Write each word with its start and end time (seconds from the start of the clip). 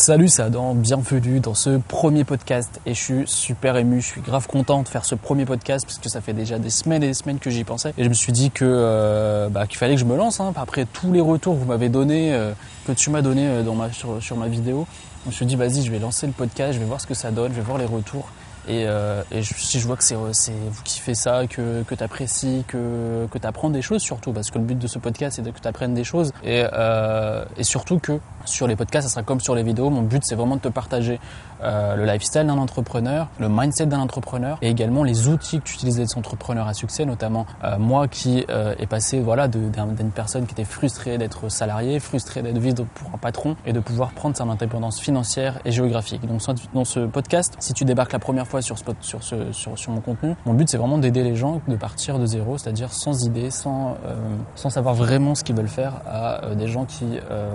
Salut, 0.00 0.28
c'est 0.28 0.42
Adam, 0.42 0.76
bienvenue 0.76 1.40
dans 1.40 1.54
ce 1.54 1.80
premier 1.88 2.22
podcast 2.22 2.80
et 2.86 2.94
je 2.94 3.02
suis 3.02 3.22
super 3.26 3.76
ému, 3.76 4.00
je 4.00 4.06
suis 4.06 4.20
grave 4.20 4.46
content 4.46 4.84
de 4.84 4.88
faire 4.88 5.04
ce 5.04 5.16
premier 5.16 5.44
podcast 5.44 5.84
parce 5.84 5.98
que 5.98 6.08
ça 6.08 6.20
fait 6.20 6.34
déjà 6.34 6.60
des 6.60 6.70
semaines 6.70 7.02
et 7.02 7.08
des 7.08 7.14
semaines 7.14 7.40
que 7.40 7.50
j'y 7.50 7.64
pensais 7.64 7.92
et 7.98 8.04
je 8.04 8.08
me 8.08 8.14
suis 8.14 8.32
dit 8.32 8.52
que 8.52 8.64
euh, 8.64 9.48
bah, 9.48 9.66
qu'il 9.66 9.76
fallait 9.76 9.96
que 9.96 10.00
je 10.00 10.04
me 10.04 10.16
lance 10.16 10.38
hein. 10.38 10.52
après 10.54 10.84
tous 10.84 11.12
les 11.12 11.20
retours 11.20 11.54
que 11.54 11.58
vous 11.58 11.66
m'avez 11.66 11.88
donné, 11.88 12.32
euh, 12.32 12.52
que 12.86 12.92
tu 12.92 13.10
m'as 13.10 13.22
donné 13.22 13.48
euh, 13.48 13.90
sur 14.20 14.36
ma 14.36 14.46
vidéo. 14.46 14.86
Je 15.24 15.30
me 15.30 15.34
suis 15.34 15.46
dit 15.46 15.56
vas-y, 15.56 15.82
je 15.82 15.90
vais 15.90 15.98
lancer 15.98 16.28
le 16.28 16.32
podcast, 16.32 16.74
je 16.74 16.78
vais 16.78 16.86
voir 16.86 17.00
ce 17.00 17.08
que 17.08 17.14
ça 17.14 17.32
donne, 17.32 17.50
je 17.50 17.56
vais 17.56 17.66
voir 17.66 17.78
les 17.78 17.84
retours 17.84 18.28
et, 18.68 18.86
euh, 18.86 19.22
si 19.40 19.80
je 19.80 19.86
vois 19.86 19.96
que 19.96 20.04
c'est 20.04 20.14
vous 20.14 20.82
qui 20.84 21.00
faites 21.00 21.16
ça, 21.16 21.46
que, 21.46 21.82
que 21.82 21.94
tu 21.94 22.04
apprécies, 22.04 22.64
que, 22.68 23.26
que 23.30 23.38
tu 23.38 23.46
apprends 23.46 23.70
des 23.70 23.82
choses 23.82 24.02
surtout, 24.02 24.32
parce 24.32 24.50
que 24.50 24.58
le 24.58 24.64
but 24.64 24.78
de 24.78 24.86
ce 24.86 24.98
podcast 24.98 25.36
c'est 25.36 25.52
que 25.52 25.60
tu 25.60 25.68
apprennes 25.68 25.94
des 25.94 26.04
choses. 26.04 26.32
Et, 26.44 26.64
euh, 26.72 27.44
et 27.56 27.64
surtout 27.64 27.98
que 27.98 28.20
sur 28.44 28.66
les 28.66 28.76
podcasts, 28.76 29.08
ça 29.08 29.14
sera 29.14 29.22
comme 29.22 29.40
sur 29.40 29.54
les 29.54 29.62
vidéos, 29.62 29.90
mon 29.90 30.02
but 30.02 30.22
c'est 30.24 30.34
vraiment 30.34 30.56
de 30.56 30.60
te 30.60 30.68
partager 30.68 31.18
euh, 31.62 31.96
le 31.96 32.04
lifestyle 32.04 32.46
d'un 32.46 32.58
entrepreneur, 32.58 33.28
le 33.38 33.48
mindset 33.48 33.86
d'un 33.86 34.00
entrepreneur 34.00 34.58
et 34.62 34.68
également 34.68 35.02
les 35.02 35.28
outils 35.28 35.58
que 35.58 35.64
tu 35.64 35.74
utilises 35.74 35.96
d'être 35.96 36.16
entrepreneur 36.16 36.66
à 36.66 36.74
succès, 36.74 37.04
notamment 37.04 37.46
euh, 37.64 37.78
moi 37.78 38.08
qui 38.08 38.44
euh, 38.48 38.74
est 38.78 38.86
passé 38.86 39.20
voilà, 39.20 39.48
d'une 39.48 40.10
personne 40.14 40.46
qui 40.46 40.52
était 40.52 40.64
frustrée 40.64 41.18
d'être 41.18 41.48
salarié, 41.48 42.00
frustrée 42.00 42.42
d'être 42.42 42.58
vivre 42.58 42.84
pour 42.94 43.10
un 43.14 43.18
patron 43.18 43.56
et 43.66 43.72
de 43.72 43.80
pouvoir 43.80 44.10
prendre 44.10 44.36
sa 44.36 44.44
indépendance 44.44 45.00
financière 45.00 45.58
et 45.64 45.72
géographique. 45.72 46.26
Donc 46.26 46.40
dans 46.74 46.84
ce 46.84 47.00
podcast, 47.00 47.54
si 47.58 47.72
tu 47.72 47.84
débarques 47.84 48.12
la 48.12 48.18
première 48.18 48.46
fois 48.46 48.62
sur, 48.62 48.78
spot, 48.78 48.96
sur, 49.00 49.22
ce, 49.22 49.52
sur, 49.52 49.78
sur 49.78 49.92
mon 49.92 50.00
contenu. 50.00 50.34
Mon 50.46 50.54
but, 50.54 50.68
c'est 50.68 50.76
vraiment 50.76 50.98
d'aider 50.98 51.22
les 51.22 51.36
gens 51.36 51.60
de 51.66 51.76
partir 51.76 52.18
de 52.18 52.26
zéro, 52.26 52.56
c'est-à-dire 52.58 52.92
sans 52.92 53.24
idée, 53.24 53.50
sans, 53.50 53.96
euh, 54.06 54.14
sans 54.54 54.70
savoir 54.70 54.94
vraiment 54.94 55.34
ce 55.34 55.44
qu'ils 55.44 55.56
veulent 55.56 55.68
faire, 55.68 56.00
à 56.06 56.44
euh, 56.44 56.54
des 56.54 56.68
gens 56.68 56.84
qui 56.84 57.04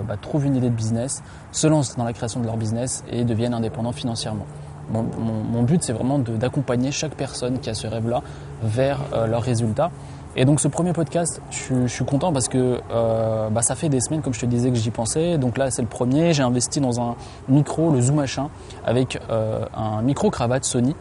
bah, 0.06 0.16
trouvent 0.20 0.46
une 0.46 0.56
idée 0.56 0.70
de 0.70 0.74
business, 0.74 1.22
se 1.52 1.66
lancent 1.66 1.96
dans 1.96 2.04
la 2.04 2.12
création 2.12 2.40
de 2.40 2.46
leur 2.46 2.56
business 2.56 3.04
et 3.10 3.24
deviennent 3.24 3.54
indépendants 3.54 3.92
financièrement. 3.94 4.46
Mon, 4.92 5.62
but, 5.62 5.82
c'est 5.82 5.94
vraiment 5.94 6.18
d'accompagner 6.18 6.92
chaque 6.92 7.14
personne 7.14 7.58
qui 7.58 7.70
a 7.70 7.74
ce 7.74 7.86
rêve-là 7.86 8.22
vers 8.62 8.98
leurs 9.26 9.42
résultats 9.42 9.90
et 10.36 10.44
donc 10.44 10.58
ce 10.58 10.66
premier 10.66 10.92
podcast, 10.92 11.40
je, 11.50 11.86
suis 11.86 12.04
content 12.04 12.32
parce 12.32 12.48
que 12.48 12.80
euh, 12.90 13.48
bah, 13.50 13.62
ça 13.62 13.76
fait 13.76 13.88
des 13.88 14.00
semaines, 14.00 14.20
comme 14.20 14.34
je 14.34 14.40
te 14.40 14.46
disais, 14.46 14.70
que 14.70 14.76
j'y 14.76 14.90
pensais. 14.90 15.38
Donc 15.38 15.58
là, 15.58 15.70
c'est 15.70 15.82
le 15.82 15.88
premier. 15.88 16.32
J'ai 16.32 16.42
investi 16.42 16.80
dans 16.80 17.00
un 17.00 17.14
micro, 17.48 17.92
le 17.92 18.00
Zoom 18.00 18.16
Machin, 18.16 18.48
avec 18.84 19.20
euh, 19.30 19.64
un 19.76 20.02
micro 20.02 20.30
cravate 20.30 20.64
Sony. 20.64 20.96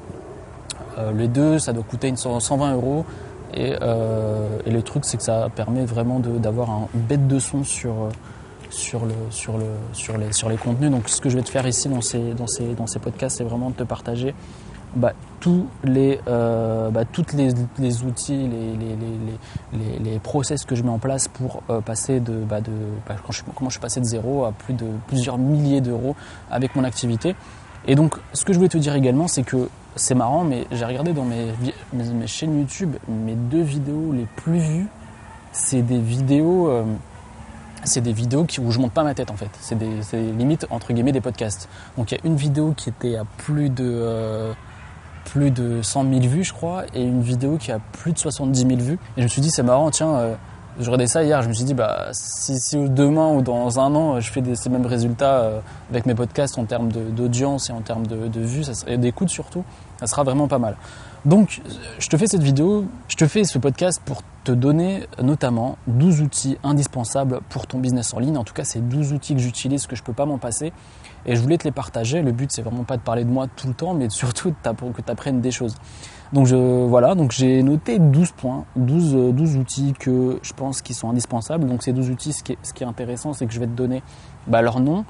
Euh, 1.00 1.12
les 1.14 1.28
deux, 1.28 1.58
ça 1.58 1.74
doit 1.74 1.84
coûter 1.84 2.10
une 2.10 2.18
120 2.18 2.74
euros. 2.76 3.06
Et, 3.56 3.76
euh, 3.82 4.60
et, 4.68 4.72
le 4.72 4.84
truc, 4.84 5.04
c'est 5.04 5.18
que 5.18 5.24
ça 5.24 5.50
permet 5.56 5.86
vraiment 5.86 6.20
d'avoir 6.20 6.70
un 6.70 6.88
bête 6.94 7.28
de 7.28 7.40
son 7.40 7.64
sur 7.64 8.10
sur 8.74 9.06
le 9.06 9.14
sur 9.30 9.58
le 9.58 9.66
sur 9.94 10.18
les 10.18 10.34
sur 10.34 10.50
les 10.50 10.58
contenus. 10.58 10.92
Donc 10.92 11.10
ce 11.10 11.22
que 11.22 11.30
je 11.30 11.38
vais 11.38 11.44
te 11.44 11.50
faire 11.50 11.66
ici 11.68 11.88
dans 11.90 12.02
ces 12.02 12.34
dans 12.34 12.48
ces 12.48 12.74
dans 12.74 12.88
ces 12.88 13.00
podcasts, 13.00 13.38
c'est 13.38 13.44
vraiment 13.44 13.70
de 13.70 13.76
te 13.76 13.84
partager 13.84 14.34
bah, 14.96 15.14
tous 15.40 15.66
les, 15.84 16.20
euh, 16.28 16.90
bah, 16.90 17.04
les, 17.34 17.50
les 17.80 18.04
outils, 18.04 18.48
les, 18.48 18.76
les, 19.74 20.00
les, 20.00 20.20
process 20.20 20.66
que 20.66 20.76
je 20.76 20.84
mets 20.84 20.90
en 20.90 21.00
place 21.00 21.28
pour 21.28 21.64
euh, 21.70 21.82
passer 21.82 22.20
de, 22.20 22.34
bah, 22.34 22.62
de 22.62 22.72
bah, 23.08 23.16
comment 23.56 23.70
je 23.70 23.74
suis 23.74 23.82
passé 23.82 24.00
de 24.00 24.06
zéro 24.06 24.46
à 24.46 24.52
plus 24.52 24.74
de 24.74 24.86
plusieurs 25.08 25.38
milliers 25.38 25.82
d'euros 25.82 26.16
avec 26.52 26.76
mon 26.76 26.84
activité. 26.84 27.36
Et 27.88 27.96
donc, 27.96 28.16
ce 28.34 28.46
que 28.46 28.54
je 28.54 28.60
voulais 28.60 28.70
te 28.70 28.78
dire 28.78 28.96
également, 28.96 29.28
c'est 29.28 29.44
que 29.44 29.68
c'est 29.96 30.16
marrant, 30.16 30.44
mais 30.44 30.66
j'ai 30.72 30.86
regardé 30.86 31.14
dans 31.14 31.26
mes, 31.26 32.28
chaînes 32.28 32.60
YouTube, 32.60 32.96
mes 33.08 33.36
deux 33.36 33.62
vidéos 33.62 34.12
les 34.14 34.28
plus 34.36 34.60
vues, 34.60 34.88
c'est 35.52 35.82
des 35.82 36.00
vidéos. 36.00 36.70
Euh, 36.70 36.84
c'est 37.86 38.02
des 38.02 38.14
vidéos 38.14 38.46
où 38.60 38.72
je 38.72 38.80
monte 38.80 38.92
pas 38.92 39.04
ma 39.04 39.14
tête 39.14 39.32
en 39.32 39.36
fait. 39.36 39.50
C'est 39.60 39.78
des, 39.78 39.88
limites 40.14 40.68
entre 40.70 40.94
guillemets 40.94 41.12
des 41.12 41.22
podcasts. 41.22 41.70
Donc 41.98 42.12
il 42.12 42.16
y 42.16 42.18
a 42.18 42.22
une 42.26 42.36
vidéo 42.36 42.74
qui 42.76 42.90
était 42.90 43.16
à 43.16 43.26
plus 43.38 43.70
de 43.70 43.84
euh, 43.86 44.54
plus 45.26 45.52
de 45.52 45.82
100 45.82 46.10
000 46.10 46.22
vues, 46.22 46.44
je 46.44 46.54
crois, 46.54 46.84
et 46.94 47.02
une 47.02 47.22
vidéo 47.22 47.58
qui 47.58 47.72
a 47.72 47.80
plus 47.80 48.12
de 48.12 48.18
70 48.20 48.60
000 48.60 48.82
vues. 48.82 49.00
Et 49.18 49.22
je 49.22 49.24
me 49.24 49.28
suis 49.28 49.42
dit, 49.42 49.50
c'est 49.50 49.64
marrant, 49.64 49.90
tiens, 49.90 50.16
euh, 50.16 50.36
je 50.80 50.86
regardais 50.86 51.08
ça 51.08 51.24
hier, 51.24 51.42
je 51.42 51.48
me 51.48 51.54
suis 51.54 51.64
dit, 51.64 51.74
bah, 51.74 52.08
si, 52.12 52.60
si, 52.60 52.78
demain 52.78 53.30
ou 53.30 53.42
dans 53.42 53.80
un 53.80 53.96
an, 53.96 54.20
je 54.20 54.32
fais 54.32 54.42
des, 54.42 54.56
ces 54.56 54.70
mêmes 54.70 54.86
résultats 54.86 55.42
euh, 55.42 55.60
avec 55.90 56.06
mes 56.06 56.16
podcasts 56.16 56.58
en 56.58 56.66
termes 56.66 56.92
d'audience 56.92 57.70
et 57.70 57.74
en 57.74 57.82
termes 57.82 58.08
de, 58.08 58.40
vues, 58.42 58.64
ça, 58.64 58.74
et 58.88 58.98
d'écoute 58.98 59.30
surtout, 59.30 59.64
ça 60.04 60.08
sera 60.08 60.24
vraiment 60.24 60.50
pas 60.50 60.60
mal. 60.60 60.76
Donc, 61.24 61.62
je 62.00 62.10
te 62.10 62.18
fais 62.18 62.28
cette 62.28 62.44
vidéo, 62.44 62.86
je 63.08 63.16
te 63.16 63.26
fais 63.28 63.46
ce 63.46 63.58
podcast 63.58 64.02
pour 64.04 64.22
te 64.44 64.52
donner 64.52 65.08
notamment 65.22 65.78
12 65.88 66.20
outils 66.20 66.58
indispensables 66.64 67.40
pour 67.48 67.66
ton 67.66 67.80
business 67.80 68.14
en 68.14 68.20
ligne. 68.20 68.36
En 68.36 68.44
tout 68.44 68.54
cas, 68.54 68.66
c'est 68.66 68.82
12 68.82 69.14
outils 69.14 69.34
que 69.34 69.40
j'utilise, 69.40 69.88
que 69.88 69.96
je 69.96 70.04
peux 70.04 70.12
pas 70.12 70.26
m'en 70.26 70.38
passer. 70.38 70.74
Et 71.26 71.38
je 71.38 71.42
voulais 71.42 71.58
te 71.58 71.64
les 71.64 71.72
partager. 71.72 72.22
Le 72.22 72.34
but, 72.34 72.52
c'est 72.52 72.62
vraiment 72.62 72.84
pas 72.84 72.98
de 72.98 73.02
parler 73.02 73.24
de 73.24 73.30
moi 73.30 73.48
tout 73.56 73.68
le 73.68 73.74
temps, 73.74 73.94
mais 73.94 74.10
surtout 74.10 74.52
que 74.52 75.02
tu 75.02 75.12
apprennes 75.12 75.40
des 75.40 75.52
choses. 75.52 75.76
Donc 76.34 76.48
voilà, 76.48 77.16
donc 77.16 77.32
j'ai 77.32 77.64
noté 77.64 78.00
12 78.00 78.32
points, 78.32 78.66
12, 78.76 79.34
12 79.34 79.56
outils 79.56 79.94
que 79.98 80.40
je 80.42 80.52
pense 80.52 80.82
qui 80.82 80.94
sont 80.94 81.10
indispensables. 81.10 81.66
Donc 81.66 81.84
ces 81.84 81.94
12 81.94 82.10
outils, 82.10 82.34
ce 82.34 82.44
qui 82.44 82.54
est, 82.54 82.88
intéressant, 82.88 83.32
c'est 83.32 83.46
que 83.46 83.54
je 83.54 83.60
vais 83.62 83.68
te 83.68 83.72
donner 83.72 84.04
bah, 84.48 84.62
leur 84.62 84.82
nom, 84.82 85.06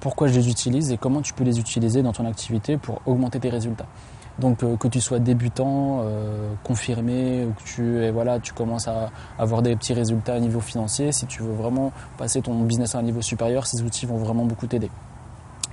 pourquoi 0.00 0.28
je 0.28 0.34
les 0.34 0.48
utilise 0.48 0.92
et 0.92 0.96
comment 0.96 1.22
tu 1.22 1.32
peux 1.32 1.44
les 1.44 1.58
utiliser 1.58 2.02
dans 2.02 2.12
ton 2.12 2.26
activité 2.26 2.76
pour 2.76 3.00
augmenter 3.06 3.40
tes 3.40 3.50
résultats. 3.50 3.86
Donc 4.38 4.62
euh, 4.62 4.76
que 4.76 4.88
tu 4.88 5.00
sois 5.00 5.18
débutant, 5.18 6.00
euh, 6.02 6.52
confirmé, 6.64 7.44
ou 7.44 7.52
que 7.52 7.62
tu, 7.62 8.10
voilà, 8.10 8.40
tu 8.40 8.52
commences 8.52 8.88
à 8.88 9.10
avoir 9.38 9.62
des 9.62 9.76
petits 9.76 9.92
résultats 9.92 10.34
à 10.34 10.40
niveau 10.40 10.60
financier, 10.60 11.12
si 11.12 11.26
tu 11.26 11.42
veux 11.42 11.52
vraiment 11.52 11.92
passer 12.16 12.40
ton 12.40 12.58
business 12.60 12.94
à 12.94 12.98
un 12.98 13.02
niveau 13.02 13.22
supérieur, 13.22 13.66
ces 13.66 13.82
outils 13.82 14.06
vont 14.06 14.16
vraiment 14.16 14.44
beaucoup 14.44 14.66
t'aider. 14.66 14.90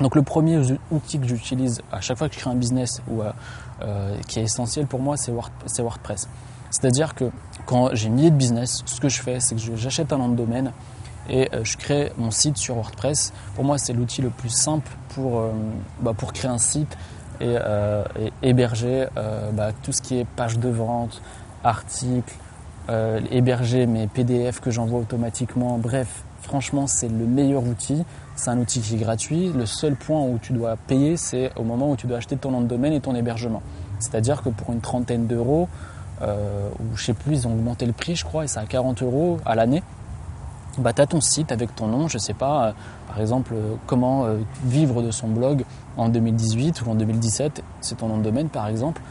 Donc 0.02 0.16
le 0.16 0.22
premier 0.22 0.62
outil 0.92 1.20
que 1.20 1.28
j'utilise 1.28 1.82
à 1.92 2.00
chaque 2.00 2.18
fois 2.18 2.30
que 2.30 2.36
je 2.36 2.40
crée 2.40 2.50
un 2.50 2.56
business 2.56 3.02
ou 3.10 3.22
euh, 3.22 3.32
euh 3.82 4.16
qui 4.28 4.40
est 4.40 4.44
essentiel 4.44 4.88
pour 4.88 5.02
moi, 5.02 5.18
c'est 5.18 5.32
WordPress. 5.32 6.28
C'est-à-dire 6.70 7.16
que 7.16 7.26
quand 7.66 7.90
j'ai 7.94 8.10
mis 8.10 8.30
de 8.30 8.36
business, 8.36 8.84
ce 8.86 9.00
que 9.00 9.10
je 9.10 9.22
fais, 9.22 9.40
c'est 9.40 9.56
que 9.56 9.76
j'achète 9.76 10.14
un 10.14 10.18
nom 10.18 10.30
de 10.30 10.36
domaine 10.36 10.72
et 11.30 11.50
euh, 11.54 11.64
je 11.64 11.78
crée 11.78 12.12
mon 12.18 12.32
site 12.32 12.58
sur 12.58 12.76
WordPress. 12.76 13.34
Pour 13.56 13.64
moi, 13.64 13.78
c'est 13.78 13.94
l'outil 13.94 14.22
le 14.22 14.30
plus 14.30 14.50
simple 14.50 14.90
pour, 15.16 15.40
euh, 15.40 15.52
bah, 16.02 16.14
pour 16.18 16.34
créer 16.34 16.52
un 16.52 16.58
site 16.58 16.98
et, 17.42 17.56
et 18.20 18.34
héberger 18.42 19.08
bah, 19.54 19.72
tout 19.82 19.94
ce 19.94 20.02
qui 20.02 20.20
est 20.20 20.26
page 20.26 20.60
de 20.60 20.68
vente, 20.68 21.22
articles, 21.64 22.36
héberger 23.32 23.86
mes 23.86 24.08
PDF 24.08 24.60
que 24.60 24.72
j'envoie 24.72 25.00
automatiquement. 25.00 25.78
Bref, 25.78 26.26
franchement, 26.42 26.86
c'est 26.86 27.08
le 27.08 27.26
meilleur 27.26 27.64
outil. 27.64 28.04
C'est 28.36 28.50
un 28.50 28.58
outil 28.58 28.82
qui 28.82 28.96
est 28.96 28.98
gratuit. 28.98 29.54
Le 29.54 29.66
seul 29.66 29.96
point 29.96 30.22
où 30.22 30.38
tu 30.42 30.52
dois 30.52 30.76
payer, 30.76 31.16
c'est 31.16 31.52
au 31.56 31.64
moment 31.64 31.92
où 31.92 31.96
tu 31.96 32.08
dois 32.08 32.18
acheter 32.18 32.36
ton 32.36 32.52
nom 32.52 32.60
de 32.60 32.68
domaine 32.68 32.92
et 32.92 33.00
ton 33.00 33.16
hébergement. 33.16 33.62
C'est-à-dire 34.00 34.42
que 34.42 34.50
pour 34.50 34.72
une 34.74 34.82
trentaine 34.82 35.28
d'euros, 35.28 35.68
euh, 36.22 36.70
ou 36.80 36.98
je 36.98 37.06
sais 37.06 37.14
plus, 37.14 37.34
ils 37.34 37.48
ont 37.48 37.52
augmenté 37.52 37.86
le 37.86 37.94
prix, 37.94 38.16
je 38.16 38.26
crois, 38.26 38.46
et 38.46 38.48
c'est 38.48 38.60
à 38.60 38.66
40 38.66 39.04
euros 39.04 39.38
à 39.46 39.56
l'année. 39.56 39.84
Bah, 40.80 40.94
tu 40.94 41.02
as 41.02 41.08
ton 41.08 41.20
site 41.20 41.52
avec 41.52 41.76
ton 41.76 41.88
nom, 41.88 42.08
je 42.08 42.18
sais 42.18 42.34
pas, 42.34 42.68
euh, 42.68 42.72
par 43.08 43.20
exemple, 43.20 43.54
euh, 43.54 43.76
comment 43.86 44.26
euh, 44.26 44.38
vivre 44.64 45.02
de 45.02 45.12
son 45.12 45.28
blog 45.28 45.66
en 45.98 46.08
2018 46.08 46.84
ou 46.84 46.92
en 46.92 46.96
2017, 46.96 47.62
c'est 47.82 47.98
ton 47.98 48.08
nom 48.08 48.18
de 48.18 48.24
domaine 48.24 48.48
par 48.48 48.68
exemple, 48.68 49.02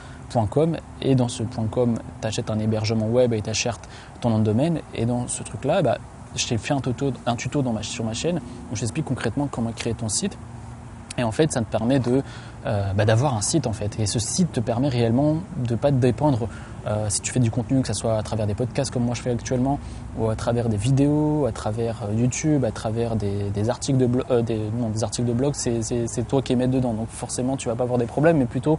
.com, 0.50 0.76
et 1.02 1.14
dans 1.14 1.28
ce 1.28 1.42
.com, 1.70 1.98
tu 2.20 2.26
achètes 2.26 2.50
un 2.50 2.58
hébergement 2.58 3.06
web 3.06 3.34
et 3.34 3.42
tu 3.42 3.50
achètes 3.50 3.86
ton 4.22 4.30
nom 4.30 4.38
de 4.38 4.44
domaine, 4.44 4.80
et 4.94 5.04
dans 5.04 5.28
ce 5.28 5.42
truc-là, 5.42 5.82
bah, 5.82 5.98
je 6.34 6.46
t'ai 6.46 6.56
fait 6.56 6.72
un 6.72 6.80
tuto, 6.80 7.12
un 7.26 7.36
tuto 7.36 7.62
sur 7.82 8.04
ma 8.04 8.14
chaîne 8.14 8.40
où 8.72 8.76
j'explique 8.76 9.04
concrètement 9.04 9.46
comment 9.50 9.72
créer 9.72 9.94
ton 9.94 10.08
site. 10.08 10.38
Et 11.18 11.24
en 11.24 11.32
fait, 11.32 11.52
ça 11.52 11.60
te 11.60 11.66
permet 11.66 11.98
de 11.98 12.22
bah, 12.64 13.06
d'avoir 13.06 13.34
un 13.34 13.40
site 13.40 13.66
en 13.66 13.72
fait. 13.72 13.98
Et 13.98 14.04
ce 14.04 14.18
site 14.18 14.52
te 14.52 14.60
permet 14.60 14.88
réellement 14.88 15.38
de 15.56 15.74
pas 15.74 15.90
te 15.90 15.96
dépendre 15.96 16.48
euh, 16.86 17.06
si 17.08 17.20
tu 17.20 17.32
fais 17.32 17.40
du 17.40 17.50
contenu, 17.50 17.80
que 17.82 17.88
ce 17.88 17.94
soit 17.94 18.16
à 18.16 18.22
travers 18.22 18.46
des 18.46 18.54
podcasts 18.54 18.90
comme 18.90 19.04
moi 19.04 19.14
je 19.14 19.22
fais 19.22 19.30
actuellement, 19.30 19.78
ou 20.18 20.28
à 20.28 20.36
travers 20.36 20.68
des 20.68 20.76
vidéos, 20.76 21.46
à 21.46 21.52
travers 21.52 22.02
euh, 22.02 22.14
YouTube, 22.14 22.64
à 22.64 22.70
travers 22.70 23.16
des, 23.16 23.70
articles 23.70 23.98
de 23.98 24.06
blog, 24.06 24.24
euh, 24.30 24.42
des, 24.42 25.04
articles 25.04 25.28
de 25.28 25.32
blog, 25.32 25.54
c'est 25.54 26.28
toi 26.28 26.42
qui 26.42 26.52
es 26.52 26.56
maître 26.56 26.72
dedans. 26.72 26.92
Donc 26.92 27.08
forcément, 27.08 27.56
tu 27.56 27.68
vas 27.68 27.74
pas 27.74 27.84
avoir 27.84 27.98
des 27.98 28.06
problèmes, 28.06 28.38
mais 28.38 28.46
plutôt, 28.46 28.78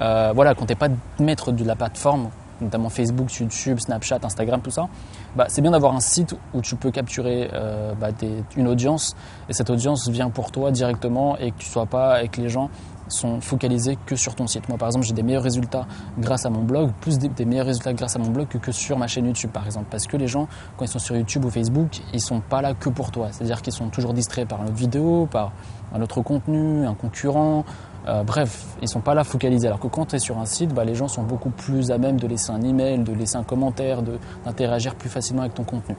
euh, 0.00 0.32
voilà, 0.34 0.54
quand 0.54 0.66
pas 0.76 0.88
maître 1.18 1.52
de 1.52 1.64
la 1.64 1.76
plateforme, 1.76 2.30
notamment 2.60 2.88
Facebook, 2.88 3.32
YouTube, 3.32 3.78
Snapchat, 3.78 4.18
Instagram, 4.22 4.60
tout 4.62 4.70
ça, 4.70 4.88
bah, 5.36 5.46
c'est 5.48 5.62
bien 5.62 5.70
d'avoir 5.70 5.94
un 5.94 6.00
site 6.00 6.34
où 6.54 6.60
tu 6.60 6.74
peux 6.74 6.90
capturer 6.90 7.48
bah, 8.00 8.08
une 8.56 8.66
audience 8.66 9.14
et 9.48 9.52
cette 9.52 9.70
audience 9.70 10.08
vient 10.08 10.28
pour 10.28 10.50
toi 10.50 10.72
directement 10.72 11.38
et 11.38 11.52
que 11.52 11.58
tu 11.58 11.68
sois 11.68 11.86
pas 11.86 12.26
que 12.26 12.40
les 12.40 12.48
gens 12.48 12.68
sont 13.08 13.40
focalisés 13.40 13.98
que 14.06 14.16
sur 14.16 14.34
ton 14.34 14.46
site. 14.46 14.68
Moi, 14.68 14.78
par 14.78 14.88
exemple, 14.88 15.06
j'ai 15.06 15.14
des 15.14 15.22
meilleurs 15.22 15.42
résultats 15.42 15.86
grâce 16.18 16.46
à 16.46 16.50
mon 16.50 16.62
blog, 16.62 16.90
plus 17.00 17.18
des, 17.18 17.44
meilleurs 17.44 17.66
résultats 17.66 17.92
grâce 17.92 18.16
à 18.16 18.18
mon 18.18 18.30
blog 18.30 18.48
que, 18.48 18.58
que 18.58 18.72
sur 18.72 18.98
ma 18.98 19.06
chaîne 19.06 19.26
YouTube, 19.26 19.50
par 19.50 19.66
exemple. 19.66 19.86
Parce 19.90 20.06
que 20.06 20.16
les 20.16 20.28
gens, 20.28 20.48
quand 20.76 20.84
ils 20.84 20.88
sont 20.88 20.98
sur 20.98 21.16
YouTube 21.16 21.44
ou 21.44 21.50
Facebook, 21.50 22.00
ils 22.12 22.20
sont 22.20 22.40
pas 22.40 22.62
là 22.62 22.74
que 22.74 22.88
pour 22.88 23.10
toi. 23.10 23.28
C'est-à-dire 23.30 23.62
qu'ils 23.62 23.72
sont 23.72 23.88
toujours 23.88 24.14
distraits 24.14 24.48
par 24.48 24.60
une 24.60 24.68
autre 24.68 24.76
vidéo, 24.76 25.28
par 25.30 25.52
un 25.94 26.02
autre 26.02 26.20
contenu, 26.22 26.86
un 26.86 26.94
concurrent, 26.94 27.64
euh, 28.08 28.22
bref, 28.22 28.64
ils 28.80 28.88
sont 28.88 29.00
pas 29.00 29.14
là 29.14 29.24
focalisés. 29.24 29.66
Alors 29.66 29.80
que 29.80 29.86
quand 29.86 30.06
tu 30.06 30.16
es 30.16 30.18
sur 30.18 30.38
un 30.38 30.46
site, 30.46 30.72
bah, 30.72 30.84
les 30.84 30.94
gens 30.94 31.08
sont 31.08 31.22
beaucoup 31.22 31.50
plus 31.50 31.90
à 31.90 31.98
même 31.98 32.18
de 32.18 32.26
laisser 32.26 32.50
un 32.50 32.62
email, 32.62 32.98
de 33.00 33.12
laisser 33.12 33.36
un 33.36 33.42
commentaire, 33.42 34.02
d'interagir 34.44 34.94
plus 34.94 35.10
facilement 35.10 35.42
avec 35.42 35.54
ton 35.54 35.64
contenu. 35.64 35.94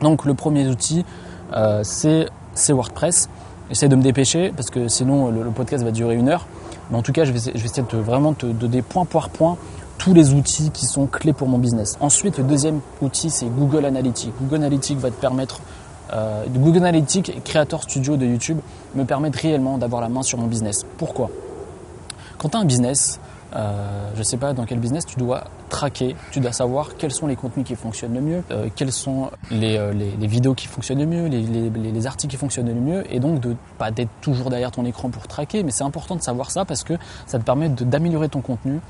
Donc 0.00 0.24
le 0.24 0.34
premier 0.34 0.66
outil, 0.68 1.04
euh, 1.52 1.82
c'est 1.82 2.72
WordPress. 2.72 3.28
Essaye 3.70 3.88
de 3.88 3.96
me 3.96 4.02
dépêcher 4.02 4.52
parce 4.54 4.70
que 4.70 4.88
sinon 4.88 5.30
le, 5.30 5.50
podcast 5.50 5.84
va 5.84 5.90
durer 5.90 6.14
une 6.14 6.28
heure. 6.28 6.46
Mais 6.90 6.96
en 6.96 7.02
tout 7.02 7.12
cas, 7.12 7.24
je 7.24 7.32
vais, 7.32 7.38
je 7.38 7.58
vais 7.58 7.64
essayer 7.64 7.82
de 7.82 7.98
vraiment 7.98 8.32
te 8.32 8.46
donner 8.46 8.82
point 8.82 9.04
par 9.04 9.28
point 9.28 9.58
tous 9.98 10.14
les 10.14 10.32
outils 10.32 10.70
qui 10.70 10.86
sont 10.86 11.06
clés 11.06 11.32
pour 11.32 11.48
mon 11.48 11.58
business. 11.58 11.98
Ensuite, 12.00 12.38
le 12.38 12.44
deuxième 12.44 12.80
outil, 13.02 13.30
c'est 13.30 13.46
Google 13.46 13.84
Analytics. 13.84 14.32
Google 14.40 14.56
Analytics 14.56 14.98
va 14.98 15.10
te 15.10 15.20
permettre, 15.20 15.60
euh, 16.12 16.44
Google 16.48 16.78
Analytics 16.78 17.42
Creator 17.44 17.82
Studio 17.82 18.16
de 18.16 18.24
YouTube 18.24 18.58
me 18.94 19.04
permettent 19.04 19.36
réellement 19.36 19.76
d'avoir 19.76 20.00
la 20.00 20.08
main 20.08 20.22
sur 20.22 20.38
mon 20.38 20.46
business. 20.46 20.86
Pourquoi? 20.96 21.30
Quand 22.38 22.50
tu 22.50 22.56
as 22.56 22.60
un 22.60 22.64
business, 22.64 23.20
euh, 23.54 24.10
je 24.14 24.20
ne 24.20 24.24
sais 24.24 24.36
pas 24.36 24.52
dans 24.52 24.64
quel 24.64 24.78
business, 24.78 25.04
tu 25.04 25.16
dois 25.16 25.44
traquer, 25.68 26.16
tu 26.30 26.40
dois 26.40 26.52
savoir 26.52 26.96
quels 26.96 27.12
sont 27.12 27.26
les 27.26 27.36
contenus 27.36 27.66
qui 27.66 27.74
fonctionnent 27.74 28.14
le 28.14 28.20
mieux, 28.20 28.42
euh, 28.50 28.68
quelles 28.74 28.92
sont 28.92 29.30
les, 29.50 29.78
les, 29.94 30.26
vidéos 30.26 30.54
qui 30.54 30.66
fonctionnent 30.66 31.00
le 31.00 31.06
mieux, 31.06 31.26
les, 31.26 31.70
les, 31.70 32.06
articles 32.06 32.30
qui 32.30 32.36
fonctionnent 32.36 32.68
le 32.68 32.74
mieux, 32.74 33.04
et 33.12 33.20
donc 33.20 33.40
de 33.40 33.56
pas 33.78 33.90
d'être 33.90 34.10
toujours 34.20 34.50
derrière 34.50 34.70
ton 34.70 34.84
écran 34.84 35.10
pour 35.10 35.26
traquer, 35.26 35.62
mais 35.62 35.70
c'est 35.70 35.84
important 35.84 36.16
de 36.16 36.22
savoir 36.22 36.50
ça 36.50 36.64
parce 36.64 36.84
que 36.84 36.94
ça 37.26 37.38
te 37.38 37.44
permet 37.44 37.68
d'améliorer 37.68 38.28
ton 38.28 38.40
contenu, 38.40 38.80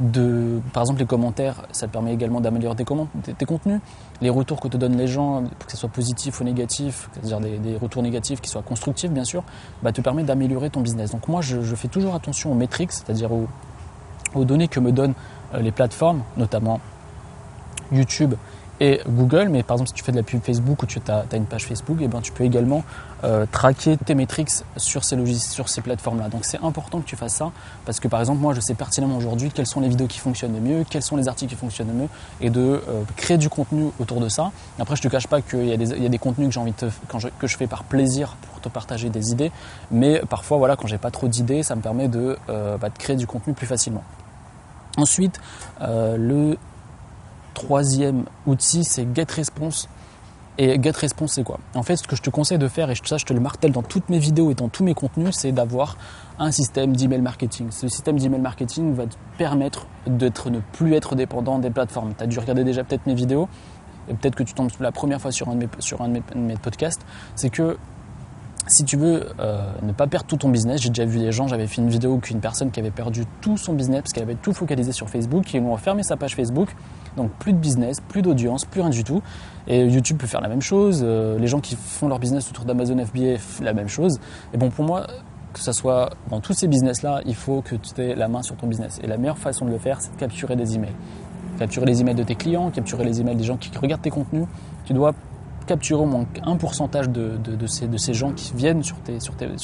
de, 0.00 0.60
par 0.72 0.82
exemple, 0.82 1.00
les 1.00 1.06
commentaires, 1.06 1.62
ça 1.72 1.86
te 1.86 1.92
permet 1.92 2.12
également 2.12 2.40
d'améliorer 2.40 2.76
tes, 2.76 2.84
contenus. 2.84 3.80
Les 4.20 4.28
retours 4.28 4.60
que 4.60 4.68
te 4.68 4.76
donnent 4.76 4.96
les 4.96 5.06
gens, 5.06 5.44
que 5.44 5.72
ce 5.72 5.76
soit 5.76 5.88
positif 5.88 6.40
ou 6.40 6.44
négatif, 6.44 7.08
c'est-à-dire 7.12 7.40
des, 7.40 7.76
retours 7.76 8.02
négatifs 8.02 8.40
qui 8.40 8.50
soient 8.50 8.62
constructifs, 8.62 9.10
bien 9.10 9.24
sûr, 9.24 9.42
bah, 9.82 9.92
te 9.92 10.00
permet 10.00 10.22
d'améliorer 10.22 10.68
ton 10.70 10.80
business. 10.80 11.12
Donc 11.12 11.28
moi, 11.28 11.40
je, 11.40 11.60
fais 11.74 11.88
toujours 11.88 12.14
attention 12.14 12.52
aux 12.52 12.54
métriques, 12.54 12.92
c'est-à-dire 12.92 13.32
aux, 13.32 13.48
aux, 14.34 14.44
données 14.44 14.68
que 14.68 14.80
me 14.80 14.92
donnent 14.92 15.14
euh, 15.14 15.14
les 15.58 15.72
plateformes, 15.72 16.22
notamment 16.36 16.80
YouTube 17.92 18.34
et 18.80 19.00
Google, 19.08 19.48
mais 19.48 19.62
par 19.62 19.76
exemple 19.76 19.88
si 19.88 19.94
tu 19.94 20.04
fais 20.04 20.12
de 20.12 20.16
la 20.16 20.22
pub 20.22 20.42
Facebook 20.42 20.82
ou 20.82 20.86
tu 20.86 21.00
as, 21.08 21.24
une 21.34 21.46
page 21.46 21.64
Facebook, 21.64 22.00
et 22.00 22.04
eh 22.04 22.08
ben, 22.08 22.20
tu 22.20 22.32
peux 22.32 22.44
également 22.44 22.84
euh, 23.24 23.46
traquer 23.50 23.96
tes 23.96 24.14
métriques 24.14 24.50
sur 24.76 25.02
ces, 25.02 25.16
sur 25.36 25.68
ces 25.68 25.80
plateformes-là. 25.80 26.28
Donc 26.28 26.44
c'est 26.44 26.62
important 26.62 27.00
que 27.00 27.06
tu 27.06 27.16
fasses 27.16 27.36
ça, 27.36 27.52
parce 27.86 28.00
que 28.00 28.08
par 28.08 28.20
exemple 28.20 28.40
moi 28.40 28.52
je 28.52 28.60
sais 28.60 28.74
pertinemment 28.74 29.16
aujourd'hui 29.16 29.50
quelles 29.50 29.66
sont 29.66 29.80
les 29.80 29.88
vidéos 29.88 30.06
qui 30.06 30.18
fonctionnent 30.18 30.52
le 30.52 30.60
mieux, 30.60 30.84
quels 30.88 31.02
sont 31.02 31.16
les 31.16 31.26
articles 31.26 31.50
qui 31.50 31.58
fonctionnent 31.58 31.88
le 31.88 31.94
mieux, 31.94 32.08
et 32.40 32.50
de 32.50 32.60
euh, 32.60 33.02
créer 33.16 33.38
du 33.38 33.48
contenu 33.48 33.90
autour 33.98 34.20
de 34.20 34.28
ça. 34.28 34.52
Après 34.78 34.96
je 34.96 35.02
te 35.02 35.08
cache 35.08 35.26
pas 35.26 35.40
qu'il 35.40 35.66
y, 35.66 35.72
a 35.72 35.76
des, 36.08 36.18
contenus 36.18 36.54
que 36.54 36.58
envie 36.58 36.74
de 36.78 36.90
je, 37.18 37.28
que 37.28 37.46
je 37.46 37.56
fais 37.56 37.66
par 37.66 37.84
plaisir 37.84 38.36
pour 38.50 38.60
te 38.60 38.68
partager 38.68 39.08
des 39.08 39.30
idées, 39.32 39.52
mais 39.90 40.20
parfois 40.28 40.58
voilà 40.58 40.76
quand 40.76 40.86
j'ai 40.86 40.98
pas 40.98 41.10
trop 41.10 41.28
d'idées, 41.28 41.62
ça 41.62 41.76
me 41.76 41.80
permet 41.80 42.08
de, 42.08 42.36
euh, 42.50 42.76
bah, 42.76 42.90
de 42.90 42.98
créer 42.98 43.16
du 43.16 43.26
contenu 43.26 43.54
plus 43.54 43.66
facilement. 43.66 44.04
Ensuite, 44.96 45.40
le 45.80 46.56
troisième 47.54 48.24
outil, 48.46 48.84
c'est 48.84 49.06
GetResponse. 49.14 49.88
Et 50.58 50.80
GetResponse, 50.82 51.34
c'est 51.34 51.42
quoi? 51.42 51.58
En 51.74 51.82
fait, 51.82 51.96
ce 51.96 52.08
que 52.08 52.16
je 52.16 52.22
te 52.22 52.30
conseille 52.30 52.58
de 52.58 52.68
faire, 52.68 52.90
et 52.90 52.94
ça, 53.04 53.18
je 53.18 53.26
te 53.26 53.34
le 53.34 53.40
martèle 53.40 53.72
dans 53.72 53.82
toutes 53.82 54.08
mes 54.08 54.18
vidéos 54.18 54.50
et 54.50 54.54
dans 54.54 54.68
tous 54.68 54.84
mes 54.84 54.94
contenus, 54.94 55.34
c'est 55.34 55.52
d'avoir 55.52 55.98
un 56.38 56.50
système 56.50 56.96
d'email 56.96 57.20
marketing. 57.20 57.70
Ce 57.70 57.88
système 57.88 58.18
d'email 58.18 58.40
marketing 58.40 58.94
va 58.94 59.06
te 59.06 59.16
permettre 59.36 59.86
de 60.06 60.30
ne 60.50 60.60
plus 60.72 60.94
être 60.94 61.14
dépendant 61.14 61.58
des 61.58 61.70
plateformes. 61.70 62.14
Tu 62.16 62.24
as 62.24 62.26
dû 62.26 62.38
regarder 62.38 62.64
déjà 62.64 62.84
peut-être 62.84 63.06
mes 63.06 63.14
vidéos, 63.14 63.48
et 64.08 64.14
peut-être 64.14 64.34
que 64.34 64.44
tu 64.44 64.54
tombes 64.54 64.70
la 64.80 64.92
première 64.92 65.20
fois 65.20 65.30
sur 65.30 65.48
un 65.48 65.54
de 65.54 65.60
mes, 65.60 65.68
sur 65.78 66.00
un 66.00 66.08
de 66.08 66.22
mes, 66.34 66.56
podcasts. 66.56 67.04
C'est 67.34 67.50
que 67.50 67.76
si 68.66 68.84
tu 68.84 68.96
veux 68.96 69.28
euh, 69.38 69.62
ne 69.82 69.92
pas 69.92 70.06
perdre 70.06 70.26
tout 70.26 70.36
ton 70.36 70.48
business, 70.48 70.80
j'ai 70.80 70.88
déjà 70.88 71.04
vu 71.04 71.18
des 71.18 71.32
gens, 71.32 71.46
j'avais 71.46 71.66
fait 71.66 71.80
une 71.80 71.88
vidéo 71.88 72.18
qu'une 72.18 72.40
personne 72.40 72.70
qui 72.70 72.80
avait 72.80 72.90
perdu 72.90 73.24
tout 73.40 73.56
son 73.56 73.74
business 73.74 74.02
parce 74.02 74.12
qu'elle 74.12 74.24
avait 74.24 74.34
tout 74.34 74.52
focalisé 74.52 74.92
sur 74.92 75.08
Facebook, 75.08 75.44
qui 75.44 75.58
ont 75.58 75.76
fermé 75.76 76.02
sa 76.02 76.16
page 76.16 76.34
Facebook 76.34 76.74
donc 77.16 77.30
plus 77.32 77.52
de 77.52 77.58
business, 77.58 78.00
plus 78.00 78.22
d'audience, 78.22 78.64
plus 78.64 78.80
rien 78.80 78.90
du 78.90 79.02
tout. 79.02 79.22
Et 79.66 79.84
YouTube 79.84 80.18
peut 80.18 80.26
faire 80.26 80.40
la 80.40 80.48
même 80.48 80.62
chose. 80.62 81.02
Euh, 81.02 81.38
les 81.38 81.46
gens 81.46 81.60
qui 81.60 81.76
font 81.76 82.08
leur 82.08 82.18
business 82.18 82.48
autour 82.50 82.64
d'Amazon 82.64 83.04
FBA, 83.04 83.36
la 83.62 83.72
même 83.72 83.88
chose. 83.88 84.20
Et 84.52 84.58
bon, 84.58 84.70
pour 84.70 84.84
moi, 84.84 85.06
que 85.52 85.60
ce 85.60 85.72
soit 85.72 86.10
dans 86.30 86.40
tous 86.40 86.52
ces 86.52 86.68
business-là, 86.68 87.22
il 87.24 87.34
faut 87.34 87.62
que 87.62 87.74
tu 87.74 88.00
aies 88.00 88.14
la 88.14 88.28
main 88.28 88.42
sur 88.42 88.56
ton 88.56 88.66
business. 88.66 89.00
Et 89.02 89.06
la 89.06 89.16
meilleure 89.16 89.38
façon 89.38 89.64
de 89.64 89.70
le 89.70 89.78
faire, 89.78 90.00
c'est 90.00 90.12
de 90.12 90.20
capturer 90.20 90.54
des 90.54 90.74
emails. 90.74 90.94
Capturer 91.58 91.86
les 91.86 92.02
emails 92.02 92.14
de 92.14 92.22
tes 92.22 92.34
clients, 92.34 92.70
capturer 92.70 93.04
les 93.04 93.20
emails 93.20 93.36
des 93.36 93.44
gens 93.44 93.56
qui 93.56 93.70
regardent 93.76 94.02
tes 94.02 94.10
contenus. 94.10 94.44
Tu 94.84 94.92
dois 94.92 95.14
capturer 95.66 96.00
au 96.00 96.06
moins 96.06 96.26
un 96.44 96.56
pourcentage 96.56 97.08
de, 97.08 97.66
ces, 97.66 98.14
gens 98.14 98.32
qui 98.32 98.54
viennent 98.54 98.82
sur 98.82 98.96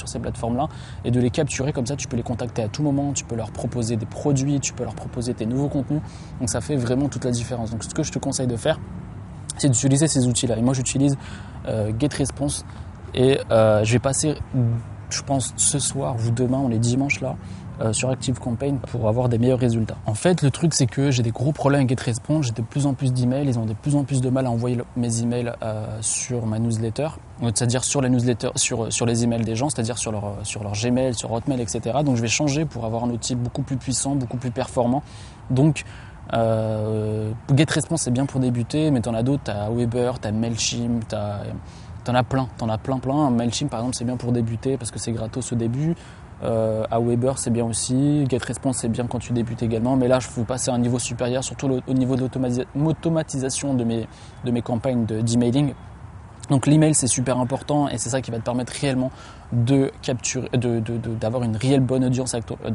ces 0.07 0.19
plateformes-là 0.19 0.69
et 1.05 1.11
de 1.11 1.21
les 1.21 1.31
capturer 1.31 1.73
comme 1.73 1.87
ça, 1.87 1.97
tu 1.97 2.09
peux 2.09 2.17
les 2.17 2.23
contacter 2.23 2.63
à 2.63 2.69
tout 2.69 2.83
moment, 2.83 3.13
tu 3.13 3.25
peux 3.25 3.37
leur 3.37 3.51
proposer 3.51 3.97
des 3.97 4.07
produits, 4.07 4.61
tu 4.61 4.73
peux 4.73 4.85
leur 4.85 4.95
proposer 4.95 5.35
tes 5.35 5.47
nouveaux 5.47 5.69
contenus. 5.69 6.03
Donc 6.41 6.51
ça 6.51 6.61
fait 6.61 6.77
vraiment 6.77 7.09
toute 7.09 7.25
la 7.25 7.31
différence. 7.31 7.71
Donc 7.71 7.85
ce 7.85 7.95
que 7.95 8.03
je 8.03 8.13
te 8.13 8.19
conseille 8.19 8.47
de 8.47 8.57
faire, 8.57 8.79
c'est 9.57 9.69
d'utiliser 9.69 10.09
ces 10.09 10.27
outils-là. 10.27 10.59
Et 10.59 10.63
moi 10.63 10.75
j'utilise 10.75 11.17
euh, 11.67 11.93
GetResponse 11.99 12.65
et 13.15 13.39
euh, 13.51 13.85
je 13.85 13.93
vais 13.93 13.99
passer, 13.99 14.35
je 15.11 15.23
pense, 15.23 15.53
ce 15.57 15.79
soir 15.79 16.17
ou 16.17 16.31
demain, 16.31 16.59
on 16.59 16.71
est 16.71 16.79
dimanche 16.79 17.21
là, 17.21 17.37
euh, 17.83 17.93
sur 17.93 18.11
Active 18.11 18.39
Campaign 18.39 18.79
pour 18.79 19.09
avoir 19.09 19.29
des 19.29 19.39
meilleurs 19.39 19.59
résultats. 19.59 19.97
En 20.07 20.15
fait, 20.15 20.43
le 20.43 20.51
truc, 20.51 20.73
c'est 20.75 20.87
que 20.87 21.11
j'ai 21.11 21.23
des 21.23 21.31
gros 21.31 21.53
problèmes 21.53 21.81
avec 21.81 21.91
GetResponse. 21.91 22.47
J'ai 22.47 22.53
de 22.53 22.63
plus 22.63 22.87
en 22.87 22.95
plus 22.95 23.13
d'emails. 23.13 23.47
Ils 23.47 23.59
ont 23.59 23.67
de 23.67 23.73
plus 23.73 23.97
en 23.97 24.05
plus 24.05 24.21
de 24.21 24.31
mal 24.31 24.47
à 24.47 24.51
envoyer 24.51 24.79
mes 24.97 25.21
emails 25.21 25.53
euh, 25.63 25.99
sur 26.01 26.47
ma 26.47 26.59
newsletter, 26.59 27.09
c'est-à-dire 27.41 27.83
sur 27.83 28.01
les 28.01 28.09
newsletters, 28.09 28.53
sur, 28.57 28.93
sur 28.93 29.07
les 29.07 29.25
emails 29.25 29.45
des 29.45 29.57
gens, 29.57 29.69
c'est-à-dire 29.69 29.99
sur 29.99 30.13
leur, 30.13 30.37
sur 30.45 30.63
leur 30.63 30.73
Gmail, 30.73 31.15
sur 31.15 31.33
Hotmail, 31.33 31.61
etc. 31.61 31.99
Donc, 32.05 32.17
je 32.17 32.23
vais 32.23 32.29
changer 32.29 32.65
pour 32.65 32.85
avoir 32.85 33.05
un 33.05 33.11
outil 33.11 33.35
beaucoup 33.35 33.63
plus 33.63 33.77
puissant, 33.77 34.15
beaucoup 34.15 34.37
plus 34.37 34.51
performant. 34.51 35.03
Donc, 35.51 35.85
euh, 36.35 37.33
GetResponse, 37.55 38.03
c'est 38.03 38.11
bien 38.11 38.27
pour 38.27 38.41
débuter, 38.41 38.91
mais 38.91 39.01
tu 39.01 39.09
en 39.09 39.15
as 39.15 39.23
d'autres. 39.23 39.45
Tu 39.45 39.51
as 39.51 39.71
Weber, 39.71 40.21
tu 40.21 40.29
as 40.29 40.33
MailChimp. 40.33 41.15
T'en 42.05 42.15
as 42.17 42.25
plein, 42.25 42.49
t'en 42.59 42.69
as 42.69 42.79
plein 42.79 42.99
plein. 42.99 43.31
MailChimp 43.31 43.71
par 43.71 43.81
exemple 43.81 43.95
c'est 43.95 44.05
bien 44.05 44.17
pour 44.17 44.33
débuter 44.33 44.77
parce 44.77 44.91
que 44.91 44.99
c'est 44.99 45.13
gratos 45.13 45.53
au 45.53 45.57
début. 45.57 45.95
Euh, 46.43 46.85
à 46.91 47.01
Weber, 47.01 47.39
c'est 47.39 47.51
bien 47.51 47.65
aussi. 47.65 48.27
GetResponse, 48.29 48.79
c'est 48.79 48.89
bien 48.89 49.07
quand 49.07 49.19
tu 49.19 49.33
débutes 49.33 49.63
également. 49.63 49.97
Mais 49.97 50.09
là, 50.09 50.19
je 50.19 50.29
veux 50.29 50.45
passer 50.45 50.71
à 50.71 50.75
un 50.75 50.79
niveau 50.79 50.99
supérieur, 50.99 51.45
surtout 51.45 51.81
au 51.87 51.93
niveau 51.93 52.17
de 52.17 52.29
l'automatisation 52.75 53.75
de 53.75 53.85
mes, 53.85 54.09
de 54.45 54.51
mes 54.51 54.63
campagnes 54.63 55.05
d'emailing. 55.05 55.75
Donc 56.51 56.67
l'email 56.67 56.93
c'est 56.93 57.07
super 57.07 57.39
important 57.39 57.89
et 57.89 57.99
c'est 57.99 58.11
ça 58.11 58.21
qui 58.21 58.31
va 58.31 58.39
te 58.39 58.43
permettre 58.43 58.73
réellement 58.79 59.11
de 59.53 59.93
capturer, 60.03 60.51
d'avoir 60.53 61.45
une 61.45 61.57
réelle 61.57 61.81
bonne 61.81 62.05
audience 62.05 62.35
avec 62.35 62.51
euh, 62.51 62.71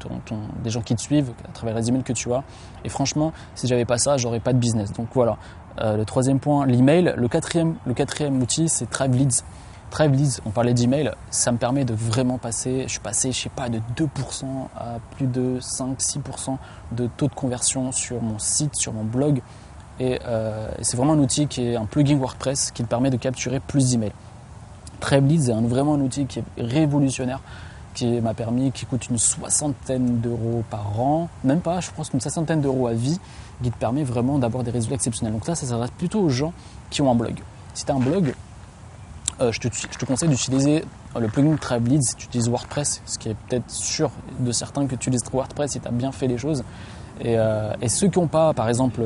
des 0.64 0.70
gens 0.70 0.82
qui 0.82 0.96
te 0.96 1.02
suivent 1.02 1.32
à 1.48 1.52
travers 1.52 1.76
les 1.76 1.90
emails 1.90 2.04
que 2.04 2.14
tu 2.14 2.32
as. 2.34 2.44
Et 2.86 2.90
franchement, 2.90 3.34
si 3.56 3.68
j'avais 3.68 3.86
pas 3.86 3.98
ça, 3.98 4.18
j'aurais 4.18 4.40
pas 4.40 4.54
de 4.54 4.58
business. 4.58 4.94
Donc 4.94 5.10
voilà. 5.14 5.38
Euh, 5.80 5.98
le 5.98 6.06
troisième 6.06 6.40
point, 6.40 6.66
l'email. 6.66 7.14
Le 7.18 7.28
quatrième, 7.28 7.76
le 7.86 7.94
quatrième 7.94 8.42
outil, 8.42 8.70
c'est 8.70 8.90
Tribe 8.90 9.16
Leads, 10.00 10.42
on 10.46 10.52
parlait 10.52 10.74
d'email, 10.74 11.12
ça 11.32 11.52
me 11.52 11.58
permet 11.58 11.86
de 11.86 11.94
vraiment 11.94 12.38
passer, 12.38 12.84
je 12.84 12.92
suis 12.92 13.00
passé, 13.00 13.32
je 13.32 13.40
sais 13.40 13.50
pas, 13.50 13.70
de 13.70 13.80
2% 13.96 14.46
à 14.76 15.00
plus 15.16 15.28
de 15.28 15.60
5-6% 15.60 16.58
de 16.92 17.08
taux 17.18 17.28
de 17.28 17.34
conversion 17.34 17.92
sur 17.92 18.22
mon 18.22 18.38
site, 18.38 18.76
sur 18.76 18.94
mon 18.94 19.04
blog. 19.04 19.42
Euh, 20.00 20.70
et 20.78 20.84
c'est 20.84 20.98
vraiment 20.98 21.14
un 21.14 21.20
outil 21.20 21.48
qui 21.48 21.64
est 21.64 21.76
un 21.76 21.86
plugin 21.86 22.18
WordPress 22.18 22.72
qui 22.72 22.84
me 22.84 22.88
permet 22.88 23.10
de 23.10 23.18
capturer 23.18 23.60
plus 23.60 23.92
d'emails. 23.92 24.12
Leads 25.12 25.50
est 25.50 25.68
vraiment 25.68 25.96
un 25.96 26.02
outil 26.02 26.26
qui 26.26 26.40
est 26.40 26.44
révolutionnaire, 26.58 27.40
qui 27.94 28.22
m'a 28.22 28.36
permis, 28.36 28.72
qui 28.72 28.86
coûte 28.86 29.10
une 29.10 29.18
soixantaine 29.18 30.20
d'euros 30.20 30.64
par 30.70 31.00
an, 31.00 31.30
même 31.44 31.62
pas, 31.62 31.80
je 31.80 31.90
pense 31.96 32.12
qu'une 32.12 32.22
soixantaine 32.22 32.62
d'euros 32.62 32.88
à 32.88 32.94
vie, 32.94 33.20
qui 33.64 33.72
te 33.72 33.78
permet 33.78 34.04
vraiment 34.04 34.38
d'avoir 34.38 34.64
des 34.64 34.70
résultats 34.70 34.96
exceptionnels. 34.96 35.34
Donc 35.34 35.46
ça, 35.46 35.56
ça 35.56 35.66
s'adresse 35.66 35.92
plutôt 35.98 36.22
aux 36.22 36.30
gens 36.30 36.54
qui 36.92 37.02
ont 37.02 37.12
un 37.12 37.16
blog. 37.16 37.40
Si 37.74 37.86
tu 37.86 37.92
as 37.92 37.96
un 37.96 38.00
blog, 38.00 38.36
euh, 39.40 39.52
je, 39.52 39.60
te, 39.60 40.06
conseille 40.06 40.30
d'utiliser 40.30 40.84
euh, 41.16 41.20
le 41.20 41.28
plugin 41.28 41.56
Leads 41.86 42.02
si 42.02 42.16
tu 42.16 42.26
utilises 42.26 42.50
WordPress, 42.50 43.02
ce 43.06 43.20
qui 43.20 43.30
est 43.30 43.36
peut-être 43.48 43.70
sûr 43.70 44.10
de 44.40 44.52
certains 44.52 44.86
que 44.86 44.96
tu 44.96 45.10
utilises 45.10 45.24
WordPress 45.32 45.72
si 45.72 45.80
tu 45.80 45.88
as 45.88 45.92
bien 45.92 46.12
fait 46.12 46.28
les 46.28 46.38
choses. 46.38 46.64
Et, 47.22 47.38
euh, 47.38 47.74
ceux 47.88 48.08
qui 48.08 48.20
n'ont 48.20 48.28
pas, 48.28 48.54
par 48.54 48.68
exemple, 48.68 49.02